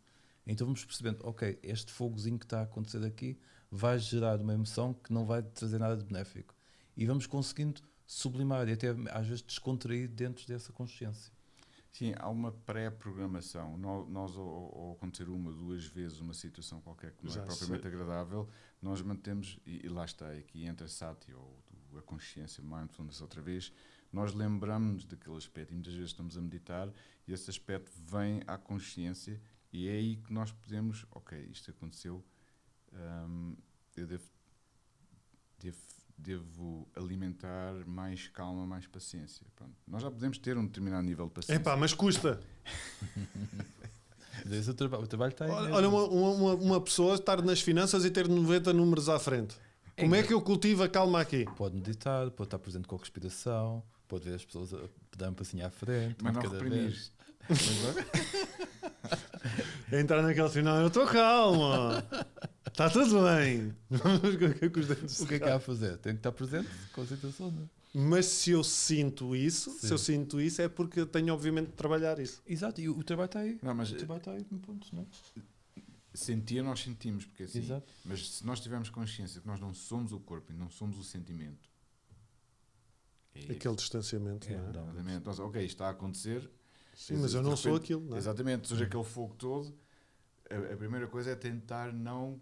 [0.45, 3.39] Então vamos percebendo, ok, este fogozinho que está a acontecer aqui
[3.71, 6.57] vai gerar uma emoção que não vai trazer nada de benéfico.
[6.97, 11.33] E vamos conseguindo sublimar e até às vezes descontrair dentro dessa consciência.
[11.93, 13.79] Sim, há uma pré-programação.
[13.79, 18.49] Nós, ao, acontecer uma, duas vezes uma situação qualquer que não Já é propriamente agradável,
[18.83, 21.57] nós mantemos, e, e lá está, aqui entra Sati, ou
[21.97, 23.73] a consciência, mindfulness outra vez,
[24.13, 26.93] nós lembramos daquele aspecto e muitas vezes estamos a meditar
[27.27, 29.41] e esse aspecto vem à consciência
[29.73, 32.25] e é aí que nós podemos, ok, isto aconteceu,
[32.93, 33.57] hum,
[33.97, 34.29] eu devo,
[35.59, 35.79] devo,
[36.17, 39.47] devo alimentar mais calma, mais paciência.
[39.57, 39.73] Pronto.
[39.87, 41.61] Nós já podemos ter um determinado nível de paciência.
[41.61, 42.41] Epá, mas custa.
[44.45, 45.51] Mas é o, traba o trabalho está aí.
[45.51, 49.57] Olha, uma, uma, uma pessoa estar nas finanças e ter 90 números à frente.
[49.97, 51.47] Como é que eu cultivo a calma aqui?
[51.57, 54.81] Pode meditar, pode estar presente com a respiração, pode ver as pessoas a
[55.17, 57.01] dar um passinho à frente, Mas de não reprimir.
[59.93, 62.05] Entrar naquele final, eu estou calma.
[62.75, 63.73] Está tudo bem.
[63.89, 65.97] Vamos com- com os dentes O que é que há a fazer?
[65.99, 67.67] Tem que estar presente com a situação, não é?
[67.97, 69.93] Mas se eu sinto isso, se Sim.
[69.95, 72.43] eu sinto isso, é porque eu tenho obviamente de trabalhar isso.
[72.45, 73.61] Exato, e o, o trabalho está aí.
[73.63, 75.07] Não, mas O trabalho está aí, em pontos, não é?
[76.13, 77.93] sentir nós sentimos, porque assim, Exato.
[78.05, 81.03] mas se nós tivermos consciência que nós não somos o corpo e não somos o
[81.05, 81.69] sentimento,
[83.35, 83.53] é isso.
[83.53, 84.71] Aquele distanciamento, É, não é?
[84.71, 85.25] Exatamente.
[85.27, 86.51] Nós, ok, isto está a acontecer.
[86.97, 88.19] Sim, mas eu não sou repente- aquilo, não é?
[88.19, 89.73] Exatamente, surge aquele fogo todo.
[90.51, 92.41] A, a primeira coisa é tentar não,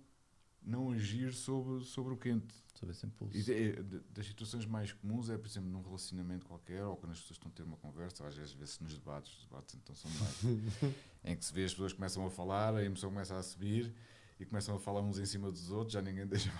[0.64, 2.54] não agir sobre, sobre o quente.
[2.74, 3.36] Sobre esse impulso.
[3.36, 7.12] E de- de- das situações mais comuns é, por exemplo, num relacionamento qualquer, ou quando
[7.12, 9.94] as pessoas estão a ter uma conversa, às vezes vê-se nos debates, os debates então
[9.94, 10.36] são mais,
[11.24, 13.94] em que se vê as pessoas começam a falar, a emoção começa a subir
[14.40, 16.50] e começam a falar uns em cima dos outros, já ninguém deixa.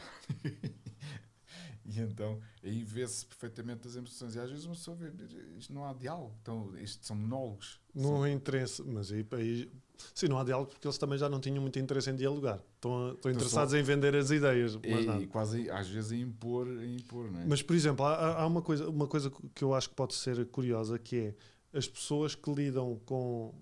[1.84, 4.34] E então aí vê-se perfeitamente as emoções.
[4.34, 5.10] E às vezes uma pessoa vê,
[5.58, 7.80] isto não há diálogo, então, isto são monólogos.
[7.94, 9.70] Não há interesse, mas aí, aí
[10.14, 12.60] sim, não há diálogo porque eles também já não tinham muito interesse em dialogar.
[12.74, 16.86] Estão, estão interessados em vender as ideias, e, e quase às vezes a impor, a
[16.86, 17.44] impor, é?
[17.46, 20.44] Mas, por exemplo, há, há uma, coisa, uma coisa que eu acho que pode ser
[20.46, 21.34] curiosa, que é
[21.78, 23.54] as pessoas que lidam com,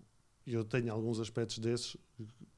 [0.46, 1.96] eu tenho alguns aspectos desses,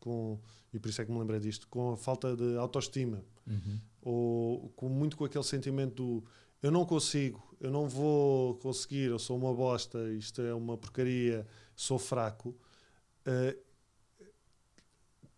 [0.00, 0.38] com,
[0.72, 3.80] e por isso é que me lembrei disto, com a falta de autoestima, Uhum.
[4.03, 6.24] Ou com, muito com aquele sentimento do
[6.62, 11.46] eu não consigo, eu não vou conseguir, eu sou uma bosta, isto é uma porcaria,
[11.74, 12.55] sou fraco,
[13.24, 13.57] eh,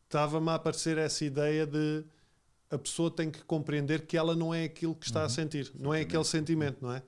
[0.05, 2.05] estava-me a aparecer essa ideia de
[2.71, 5.29] a pessoa tem que compreender que ela não é aquilo que está a Uhum.
[5.29, 6.29] sentir, não é aquele Exatamente.
[6.49, 7.03] sentimento, não é?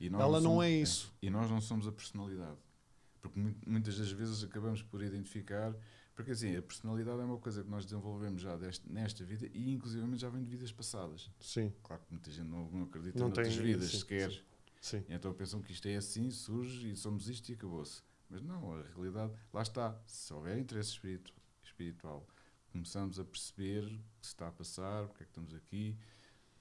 [0.00, 1.12] Ela não somos- é isso.
[1.20, 2.56] E nós não somos a personalidade.
[3.20, 5.74] Porque mu- muitas das vezes acabamos por identificar.
[6.20, 9.72] Porque assim, a personalidade é uma coisa que nós desenvolvemos já deste, nesta vida e
[9.72, 11.30] inclusive já vem de vidas passadas.
[11.40, 14.30] Sim, Claro que muita gente não, não acredita Não em outras tem- vidas sim, sequer.
[14.30, 14.40] sim.
[14.80, 15.04] sim.
[15.08, 18.02] Então pensam que isto é assim, surge e somos isto e acabou-se.
[18.28, 20.00] Mas não, a realidade, lá está.
[20.06, 21.32] Se houver interesse espiritu-
[21.64, 22.26] espiritual,
[22.70, 23.88] começamos a perceber o
[24.20, 25.96] que se está a passar, porque é que estamos aqui.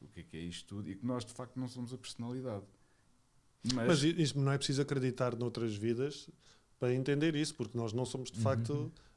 [0.01, 1.97] o que é que é isto tudo e que nós de facto não somos a
[1.97, 2.66] personalidade.
[3.74, 6.30] Mas, isso não é preciso acreditar noutras vidas
[6.80, 8.43] para entender isso, porque nós não somos de Uhum.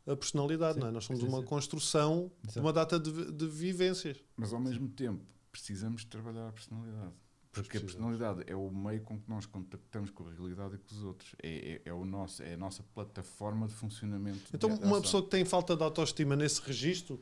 [0.06, 0.90] A personalidade, Sim, não é?
[0.90, 2.60] Nós somos uma construção de Exato.
[2.60, 4.16] uma data de, de vivências.
[4.36, 7.12] Mas ao mesmo tempo precisamos trabalhar a personalidade.
[7.52, 10.94] Porque a personalidade é o meio com que nós contactamos com a realidade e com
[10.94, 11.34] os outros.
[11.42, 14.40] É, é, é o nosso, é a nossa plataforma de funcionamento.
[14.54, 17.20] Então, de- de uma pessoa que tem falta de autoestima nesse registro,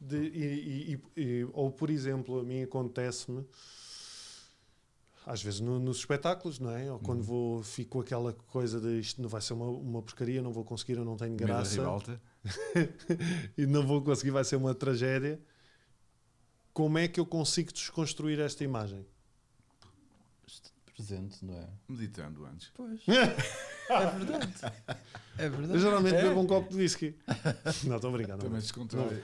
[0.00, 3.46] de, e, e- e- ou por exemplo, a mim acontece-me,
[5.26, 6.86] às vezes no- nos espetáculos, não é?
[6.90, 7.02] Ou Uhum.
[7.02, 10.52] quando vou, fico com aquela coisa de isto não vai ser uma, uma porcaria, não
[10.52, 11.80] vou conseguir, eu não tenho graça
[13.56, 15.40] e não vou conseguir, vai ser uma tragédia.
[16.72, 19.04] Como é que eu consigo desconstruir esta imagem?
[20.94, 21.66] Presente, não é?
[21.88, 22.70] Meditando antes.
[22.74, 23.00] Pois.
[23.08, 24.54] é verdade.
[25.38, 25.72] É verdade.
[25.72, 26.22] Eu geralmente é.
[26.22, 27.14] bebo um copo de whisky.
[27.84, 28.44] não, estou brincando.
[28.44, 29.22] Também descontrai.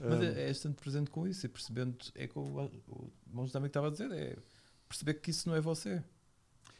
[0.00, 1.96] Mas é, é estando presente com isso e percebendo.
[2.14, 4.10] É que o, o Monge também estava a dizer.
[4.10, 4.36] É
[4.88, 6.02] perceber que isso não é você.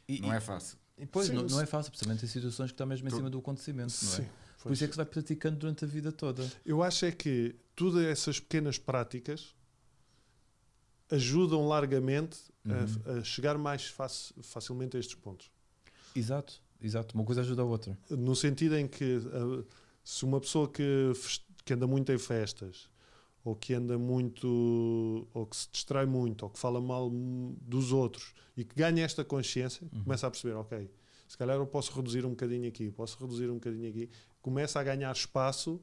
[0.09, 0.79] E, Não é fácil.
[0.97, 3.29] e, pois, Sim, não, não é fácil, precisamente em situações que estão mesmo em cima
[3.29, 4.17] do acontecimento, não é?
[4.17, 4.75] Sim, Por pois.
[4.79, 6.51] isso é que se vai praticando durante a vida toda.
[6.65, 9.55] Eu acho é que todas essas pequenas práticas
[11.11, 13.21] ajudam largamente a- Uhum.
[13.21, 15.51] a, chegar mais faci- facilmente a estes pontos.
[16.15, 17.15] Exato, exato.
[17.15, 17.99] Uma coisa ajuda a outra.
[18.11, 19.67] No sentido em que uh,
[20.05, 21.13] se uma pessoa que,
[21.65, 22.89] que anda muito em festas
[23.45, 27.11] ou que anda muito ou que se distrai muito ou que fala mal
[27.63, 30.03] dos outros e que ganha esta consciência, Uhum.
[30.05, 30.91] começa a perceber, ok,
[31.27, 34.11] se calhar eu posso reduzir um bocadinho aqui, posso reduzir um bocadinho aqui,
[34.43, 35.81] começa a ganhar espaço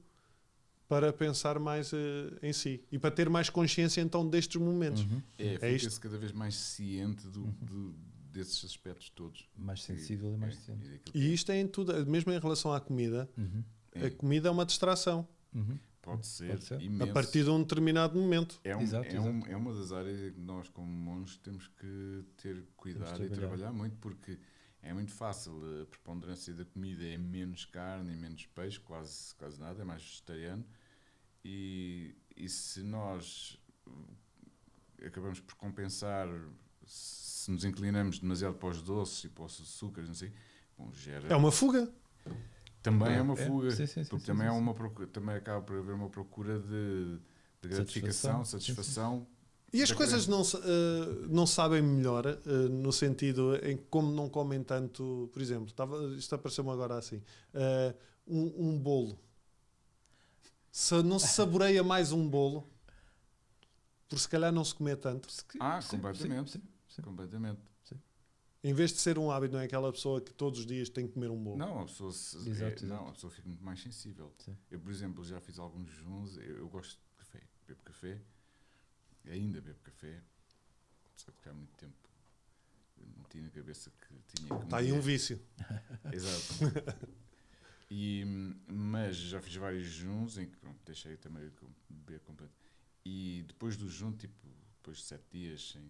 [0.87, 5.01] para pensar mais eh, em si e para ter mais consciência então destes momentos.
[5.03, 5.21] Uhum.
[5.39, 6.01] É, É fica-se isto.
[6.01, 7.95] cada vez mais ciente do, do-
[8.31, 9.47] desses aspectos todos.
[9.57, 10.85] Mais sensível e mais É, ciente.
[10.85, 13.63] e daquilo E isto é em tudo, mesmo em relação à comida, Uhum.
[13.93, 14.05] é.
[14.07, 15.77] a comida é uma distração Uhum.
[16.05, 16.81] Pode ser, Pode ser.
[16.81, 17.09] imenso.
[17.09, 18.59] a partir de um determinado momento.
[18.63, 22.23] É, um- Exato, é, um- é uma das áreas que nós, como monges, temos que
[22.37, 23.71] ter cuidado e trabalhar.
[23.73, 24.37] muito, porque
[24.83, 25.59] é muito fácil.
[25.81, 30.03] A preponderância da comida é menos carne e menos peixe, quase, quase nada, é mais
[30.03, 30.63] vegetariano.
[31.43, 33.59] E, e se nós
[35.05, 36.27] acabamos por compensar,
[36.85, 40.31] se nos inclinamos demasiado para os doces e para os açúcares, não sei,
[40.77, 41.27] bom, gera.
[41.27, 41.91] É uma fuga.
[42.85, 43.45] Também é, É, uma é.
[43.47, 43.71] fuga.
[43.71, 44.59] Sim, sim, sim, porque sim, também, sim, é sim.
[44.59, 47.17] uma procura, também acaba por haver uma procura de,
[47.61, 49.23] de gratificação, Satisfação, sim,
[49.73, 49.79] sim.
[49.79, 52.37] E as coisas não, eh, não sabem melhor, eh,
[52.69, 57.21] no sentido em que como não comem tanto, por exemplo, estava, isto apareceu-me agora assim,
[57.53, 57.93] eh,
[58.27, 59.19] um, um bolo.
[60.71, 62.69] Se não se saboreia mais um bolo,
[64.09, 65.27] por se calhar não se comer tanto,
[65.59, 66.51] Ah, Sim, completamente.
[66.51, 67.01] sim, sim.
[67.01, 67.61] Completamente.
[68.67, 71.05] Em vez de ser um hábito, não é aquela pessoa que todos os dias tem
[71.07, 71.55] que comer um bolo.
[71.57, 73.09] Não, a pessoa, se, Exato, é- não, exato.
[73.09, 74.33] a pessoa fica muito mais sensível.
[74.39, 74.57] Sim.
[74.71, 78.19] Eu, por exemplo, já fiz alguns jejuns, eu, eu gosto de café, bebo café,
[79.27, 80.19] ainda bebo café,
[81.15, 81.93] só que há muito tempo
[82.97, 85.39] eu não tinha na cabeça que tinha que Está aí um vício.
[86.11, 86.99] Exato.
[87.91, 88.23] E,
[88.67, 91.53] mas já fiz vários jejuns em que pronto, deixei também de
[91.87, 92.53] beber completo.
[93.05, 94.33] E depois do jejum, tipo,
[94.77, 95.83] depois de sete dias sem,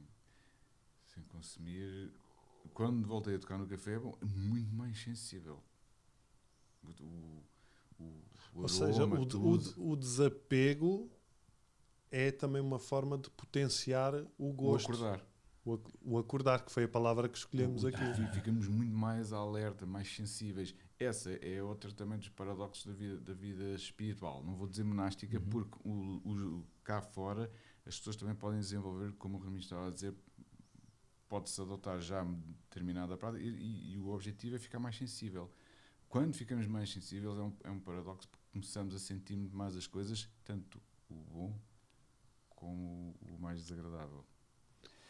[1.14, 2.12] sem consumir,
[2.74, 5.62] quando voltei a tocar no café, bom, é muito mais sensível.
[6.84, 7.44] O,
[8.00, 8.04] o,
[8.54, 9.74] o Ou seja, aroma, o, tudo.
[9.82, 11.10] o, o desapego
[12.12, 14.92] é também uma forma de potenciar o o gosto.
[14.92, 15.26] acordar.
[15.66, 17.98] O, o acordar, que foi a palavra que escolhemos O- aqui.
[18.14, 20.76] fi- Ficamos muito mais alerta, mais sensíveis.
[21.00, 24.44] Essa é outra também dos paradoxos da vida, da vida espiritual.
[24.44, 25.50] Não vou dizer monástica, Uhum.
[25.50, 25.90] porque o,
[26.24, 27.52] o- cá fora
[27.84, 30.14] as pessoas também podem desenvolver, como o Rami estava a dizer,
[31.36, 35.52] pode-se adotar já determinada prática e, e- e o objetivo é ficar mais sensível.
[36.08, 39.76] Quando ficamos mais sensíveis é um, é um paradoxo porque começamos a sentir muito mais
[39.76, 41.60] as coisas, tanto o bom
[42.50, 44.26] como o mais desagradável.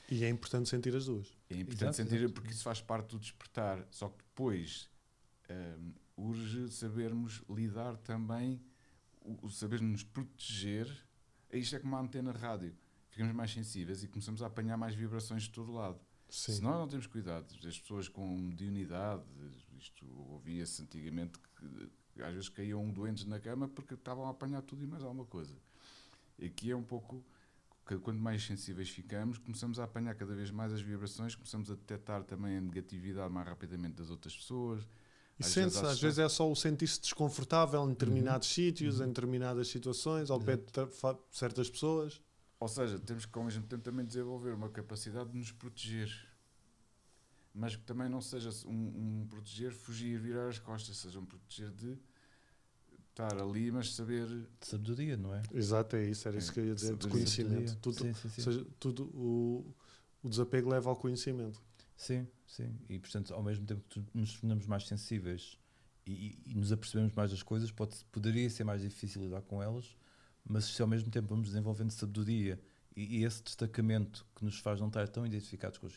[0.09, 1.28] E é importante sentir as duas.
[1.49, 2.34] É importante Exato, sentir, exato.
[2.34, 3.88] porque isso faz parte do despertar.
[3.91, 4.89] Só que depois
[5.49, 8.59] hum, urge sabermos lidar também,
[9.21, 10.88] o, o saber nos proteger.
[11.51, 12.76] Isto é como uma antena rádio.
[13.09, 15.99] Ficamos mais sensíveis e começamos a apanhar mais vibrações de todo lado.
[16.30, 16.53] Sim.
[16.53, 19.23] Se nós não temos cuidado, as pessoas com mediunidade,
[19.78, 24.84] isto ouvia-se antigamente que às vezes caíam doentes na cama porque estavam a apanhar tudo
[24.84, 25.55] e mais alguma coisa.
[26.43, 27.23] Aqui é um pouco
[27.86, 31.76] que quanto mais sensíveis ficamos, começamos a apanhar cada vez mais as vibrações, começamos a
[31.76, 34.84] detectar também a negatividade mais rapidamente das outras pessoas.
[35.38, 39.07] E Às sente-se, vezes às vezes é só o sentir-se desconfortável em determinados sítios, em
[39.07, 40.63] determinadas situações, ao pé de
[41.30, 42.21] certas pessoas.
[42.60, 46.10] Ou seja, temos que ao mesmo tempo também desenvolver uma capacidade de nos proteger.
[47.53, 51.72] Mas que também não seja um, um proteger, fugir, virar as costas, seja um proteger
[51.72, 51.97] de
[53.10, 54.28] estar ali, mas saber.
[54.28, 55.41] De sabedoria, não é?
[55.53, 57.78] Exato, é isso, era isso É, que eu ia dizer, de conhecimento.
[57.78, 58.41] Tudo, Sim, sim, sim.
[58.41, 59.74] Ou seja, tudo o,
[60.24, 61.62] o desapego leva ao conhecimento.
[61.95, 62.78] Sim, sim.
[62.89, 65.58] E portanto, ao mesmo tempo que nos tornamos mais sensíveis
[66.06, 69.64] e, e- e nos apercebemos mais das coisas, pode, poderia ser mais difícil lidar com
[69.64, 69.95] elas,
[70.47, 72.59] mas se ao mesmo tempo vamos desenvolvendo sabedoria
[72.95, 75.95] e, e esse destacamento que nos faz não estar tão identificados com as,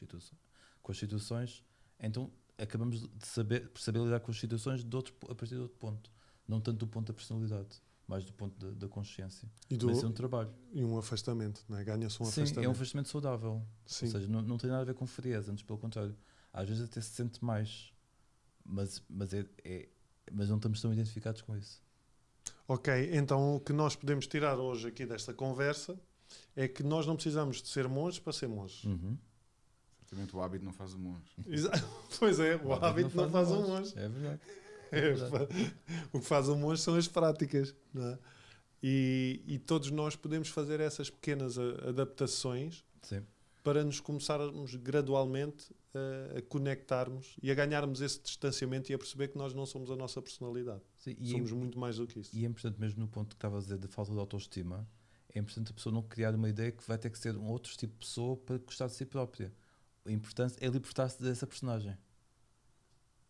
[0.83, 1.63] com as situações,
[2.01, 5.61] então acabamos de saber, por saber lidar com as situações de outro, a partir de
[5.61, 6.11] outro ponto.
[6.47, 9.49] Não tanto do ponto da personalidade, mas do ponto da, da consciência.
[9.69, 10.51] E, do, Mas é um trabalho.
[10.73, 11.85] e um afastamento, não é?
[11.85, 12.65] Ganha-se um Sim, afastamento.
[12.65, 13.63] é um afastamento saudável.
[13.85, 14.07] Sim.
[14.07, 16.17] Ou seja, não, não tem nada a ver com frieza, antes pelo contrário.
[16.51, 17.93] Às vezes até se sente mais,
[18.65, 19.89] mas, mas, é, é-
[20.33, 21.83] mas não estamos tão identificados com isso.
[22.67, 25.99] Ok, então o que nós podemos tirar hoje aqui desta conversa
[26.55, 28.85] é que nós não precisamos de ser monges para ser monges.
[28.85, 29.17] Uhum.
[30.01, 31.23] Certamente o hábito não faz o monge.
[31.47, 31.71] Exa-
[32.19, 33.93] Pois é, o hábito não faz um monge.
[33.99, 34.41] É verdade.
[34.91, 35.47] É, fa-
[36.15, 37.75] o que faz um monge são as práticas.
[37.93, 38.19] Não é?
[38.83, 43.23] e, e todos nós podemos fazer essas pequenas a- adaptações Sim.
[43.63, 49.29] para nos começarmos gradualmente a, a conectarmos e a ganharmos esse distanciamento e a perceber
[49.29, 50.81] que nós não somos a nossa personalidade.
[51.15, 52.37] Sim, e, somos é, muito mais do que isso.
[52.37, 54.89] e é importante, mesmo no ponto que estava a dizer da falta de autoestima,
[55.35, 57.77] é importante a pessoa não criar uma ideia que vai ter que ser um outro
[57.77, 59.53] tipo de pessoa para gostar de si própria.
[60.05, 61.97] A importância é libertar-se dessa personagem.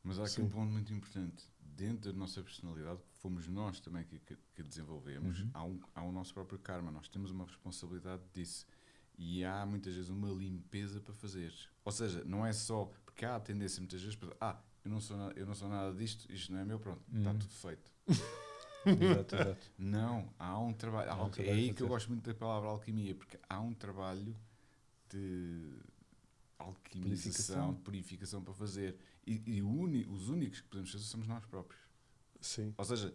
[0.02, 0.42] Mas há aqui Sim.
[0.42, 1.44] um ponto muito importante.
[1.60, 5.50] Dentro da nossa personalidade, que fomos nós também que, que, que desenvolvemos, Uhum.
[5.54, 6.90] há, um, há o nosso próprio karma.
[6.90, 8.66] Nós temos uma responsabilidade disso.
[9.16, 11.52] E há muitas vezes uma limpeza para fazer.
[11.84, 12.84] Ou seja, não é só.
[13.04, 14.36] Porque há a tendência muitas vezes para.
[14.40, 17.30] Ah, eu não sou, eu não sou nada disto, isto não é meu, pronto, está
[17.32, 17.38] Uhum.
[17.38, 17.92] tudo feito.
[18.86, 19.70] exato, exato.
[19.78, 21.10] Não, há um trabalho.
[21.10, 23.60] Há um há- trabalho é aí que eu gosto muito da palavra alquimia, porque há
[23.60, 24.34] um trabalho
[25.10, 25.78] de
[26.58, 27.74] alquimização, Purificação.
[27.74, 28.96] de purificação para fazer.
[29.26, 31.80] E, e uni- os únicos que podemos fazer somos nós próprios.
[32.40, 32.72] Sim.
[32.76, 33.12] Ou seja,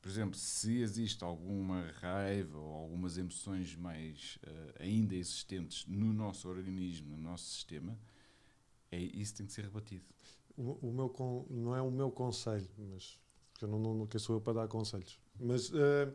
[0.00, 6.48] por exemplo, se existe alguma raiva ou algumas emoções mais eh, ainda existentes no nosso
[6.48, 7.96] organismo, no nosso sistema,
[8.90, 10.04] é, isso tem que ser rebatido.
[10.56, 13.18] O, o meu con- não é o meu conselho, mas
[13.52, 15.18] porque eu não, não, quem sou eu para dar conselhos.
[15.38, 16.12] Mas eh,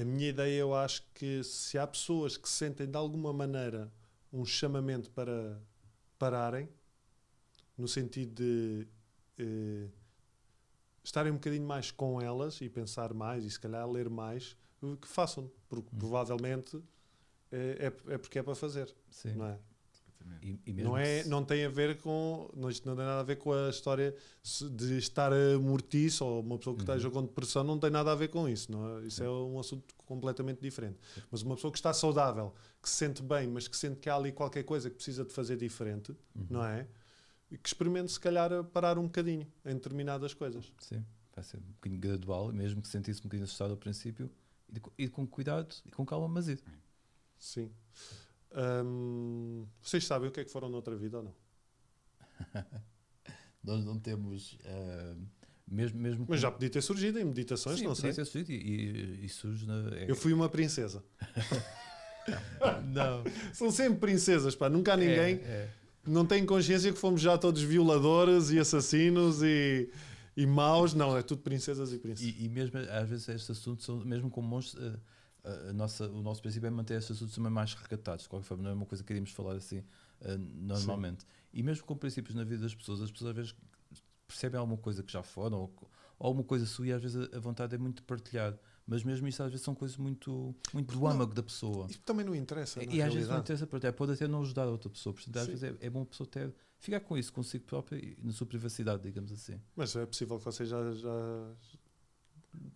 [0.00, 3.92] a minha ideia, eu acho que se há pessoas que sentem de alguma maneira
[4.32, 5.60] um chamamento para
[6.18, 6.68] pararem,
[7.76, 8.86] no sentido de
[9.38, 9.88] eh,
[11.02, 14.56] estarem um bocadinho mais com elas e pensar mais e se calhar ler mais,
[15.00, 15.98] que façam, porque Hum.
[15.98, 16.82] provavelmente
[17.52, 19.34] eh, é, é porque é para fazer, Sim.
[19.34, 19.58] não é?
[20.20, 20.60] Exatamente.
[20.66, 22.50] E, e Não, é, se- não tem a ver com.
[22.56, 24.14] Não, isto não tem nada a ver com a história
[24.72, 26.94] de estar a mortiço ou uma pessoa que Uhum.
[26.94, 28.70] esteja com depressão, não tem nada a ver com isso.
[28.70, 29.06] Não é?
[29.06, 29.24] Isso Sim.
[29.24, 30.98] é um assunto completamente diferente.
[31.30, 34.16] Mas uma pessoa que está saudável, que se sente bem, mas que sente que há
[34.16, 36.46] ali qualquer coisa que precisa de fazer diferente, Uhum.
[36.50, 36.86] não é?
[37.50, 40.72] E que experimente, se calhar, a parar um bocadinho em determinadas coisas.
[40.78, 41.04] Sim,
[41.34, 44.30] vai ser um bocadinho gradual, mesmo que sentisse um bocadinho assustado ao princípio,
[44.68, 46.62] e, de- e com cuidado e com calma, mas ir.
[47.38, 47.70] Sim.
[48.54, 51.34] Hum, vocês sabem o que é que foram noutra vida ou não?
[53.62, 54.58] Nós não temos.
[54.64, 55.14] ah,
[55.68, 58.24] mesmo, mesmo Mas com- já podia ter surgido em meditações, Sim, não podia sei.
[58.24, 58.56] ter surgido e,
[59.22, 59.88] e, e surge na.
[59.96, 61.04] é- Eu fui uma princesa.
[62.92, 63.24] Não.
[63.52, 64.68] São sempre princesas, pá.
[64.68, 65.36] Nunca há ninguém.
[65.36, 65.70] É, é.
[66.06, 69.90] não tem consciência que fomos já todos violadores e assassinos e,
[70.36, 70.92] e maus.
[70.94, 72.38] Não, é tudo princesas e príncipes.
[72.40, 74.98] E, e mesmo às vezes estes assuntos são, mesmo como monstros, a-
[75.44, 78.24] a, nossa, o nosso princípio é manter estes assuntos também mais recatados.
[78.24, 79.82] De qualquer forma, não é uma coisa que iríamos falar assim
[80.22, 81.24] ah, normalmente.
[81.52, 83.54] E mesmo com princípios na vida das pessoas, as pessoas às vezes
[84.26, 85.74] percebem alguma coisa que já foram ou,
[86.18, 88.56] ou alguma coisa sua e às vezes a, a vontade é muito partilhar.
[88.86, 91.86] Mas mesmo isso às vezes são coisas muito, muito do âmago da pessoa.
[91.88, 92.82] Isto também não interessa.
[92.82, 95.14] E às vezes não interessa partilhar, pode até não ajudar a outra pessoa.
[95.14, 95.50] Portanto, às Sim.
[95.52, 98.46] vezes é, é bom a pessoa ter, ficar com isso consigo própria e na sua
[98.46, 99.60] privacidade, digamos assim.
[99.76, 101.54] Mas é possível que vocês já, já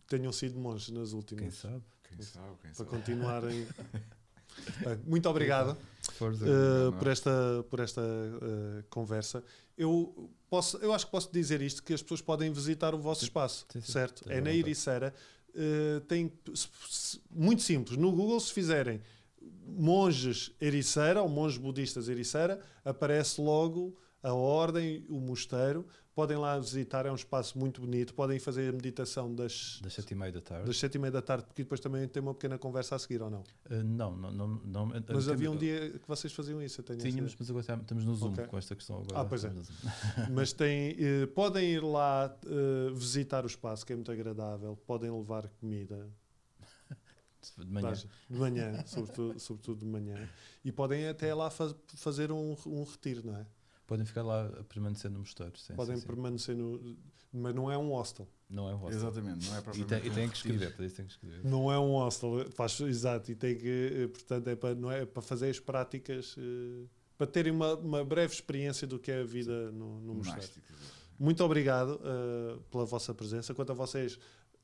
[0.07, 1.55] tenham sido monges nas Quem últimas.
[1.55, 1.83] sabe?
[2.09, 2.91] Quem sabe, quem Para sabe.
[2.91, 3.67] continuarem.
[4.85, 9.43] Bem, Muito obrigado uh, por esta, por esta uh, conversa.
[9.77, 13.21] Eu, posso, eu acho que posso dizer isto: que as pessoas podem visitar o vosso
[13.21, 13.27] Sim.
[13.27, 13.93] espaço, Sim, sim.
[13.93, 14.23] certo?
[14.31, 14.53] É na.
[14.53, 15.13] Ericeira.
[15.51, 17.97] Uh, tem se- se- muito simples.
[17.97, 19.01] No Google, se fizerem
[19.67, 25.87] monges Ericeira ou monges budistas Ericeira, aparece logo a ordem, o mosteiro.
[26.15, 28.15] Podem lá visitar, é um espaço muito bonito.
[28.15, 30.67] Podem fazer a meditação das, Das sete e meia da tarde.
[30.67, 33.21] das sete e meia da tarde, porque depois também tem uma pequena conversa a seguir,
[33.21, 33.41] ou não?
[33.69, 34.93] Uh, não, não, não, não.
[35.13, 38.15] Mas havia um dia que vocês faziam isso, eu tenho Tínhamos, mas agora estamos no
[38.15, 38.47] Zoom Ok.
[38.47, 39.21] com esta questão agora.
[39.21, 39.53] Ah, pois é.
[40.33, 44.77] Mas tem, eh, podem ir lá eh, visitar o espaço, que é muito agradável.
[44.87, 46.09] Podem levar comida
[47.59, 47.93] De manhã.
[48.31, 50.29] De manhã, sobretudo, sobretudo de manhã.
[50.65, 53.47] E podem até lá faz- fazer um, um retiro, não é?
[53.87, 55.57] Podem ficar lá a permanecer no mosteiro.
[55.59, 56.07] Sim, Podem sim, sim.
[56.07, 56.97] permanecer no.
[57.33, 58.29] Mas não é um hostel.
[58.49, 59.01] Não é um hostel.
[59.01, 61.45] Exatamente, não é E tem, e um tem que escrever, para isso tem que escrever.
[61.45, 65.03] Não é um hostel, faz, exato, e tem que, eh, portanto, é para, não é,
[65.03, 66.87] é para fazer as práticas, eh,
[67.19, 70.49] para terem uma, uma breve experiência do que é a vida no, no mosteiro.
[71.19, 73.53] Muito obrigado eh, pela vossa presença.
[73.53, 74.17] Quanto a vocês,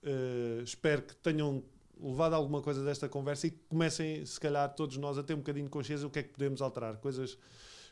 [0.02, 1.64] eh, espero que tenham
[2.00, 5.38] levado alguma coisa desta conversa e que comecem, se calhar, todos nós a ter um
[5.38, 6.96] bocadinho de consciência do que é que podemos alterar.
[6.96, 7.36] Coisas,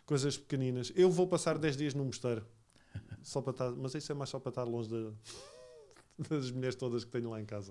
[0.08, 0.90] coisas pequeninas.
[0.96, 2.42] Eu vou passar 10 dias no mosteiro.
[3.22, 5.12] Só para estar, mas isso é mais só para estar longe da-
[6.30, 7.70] das mulheres todas que tenho lá em casa.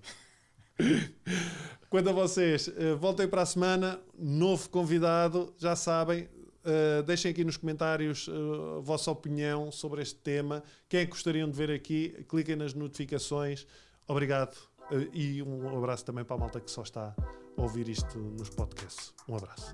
[1.89, 3.99] Quanto a vocês, eh, voltem para a semana.
[4.15, 6.29] Novo convidado, já sabem.
[6.63, 10.61] Uh, deixem aqui nos comentários uh, a vossa opinião sobre este tema.
[10.89, 12.09] Quem é que gostariam de ver aqui?
[12.27, 13.65] Cliquem nas notificações.
[14.05, 14.53] Obrigado.
[14.91, 17.15] Uh, e um abraço também para a malta que só está
[17.57, 19.13] a ouvir isto nos podcasts.
[19.29, 19.73] Um abraço.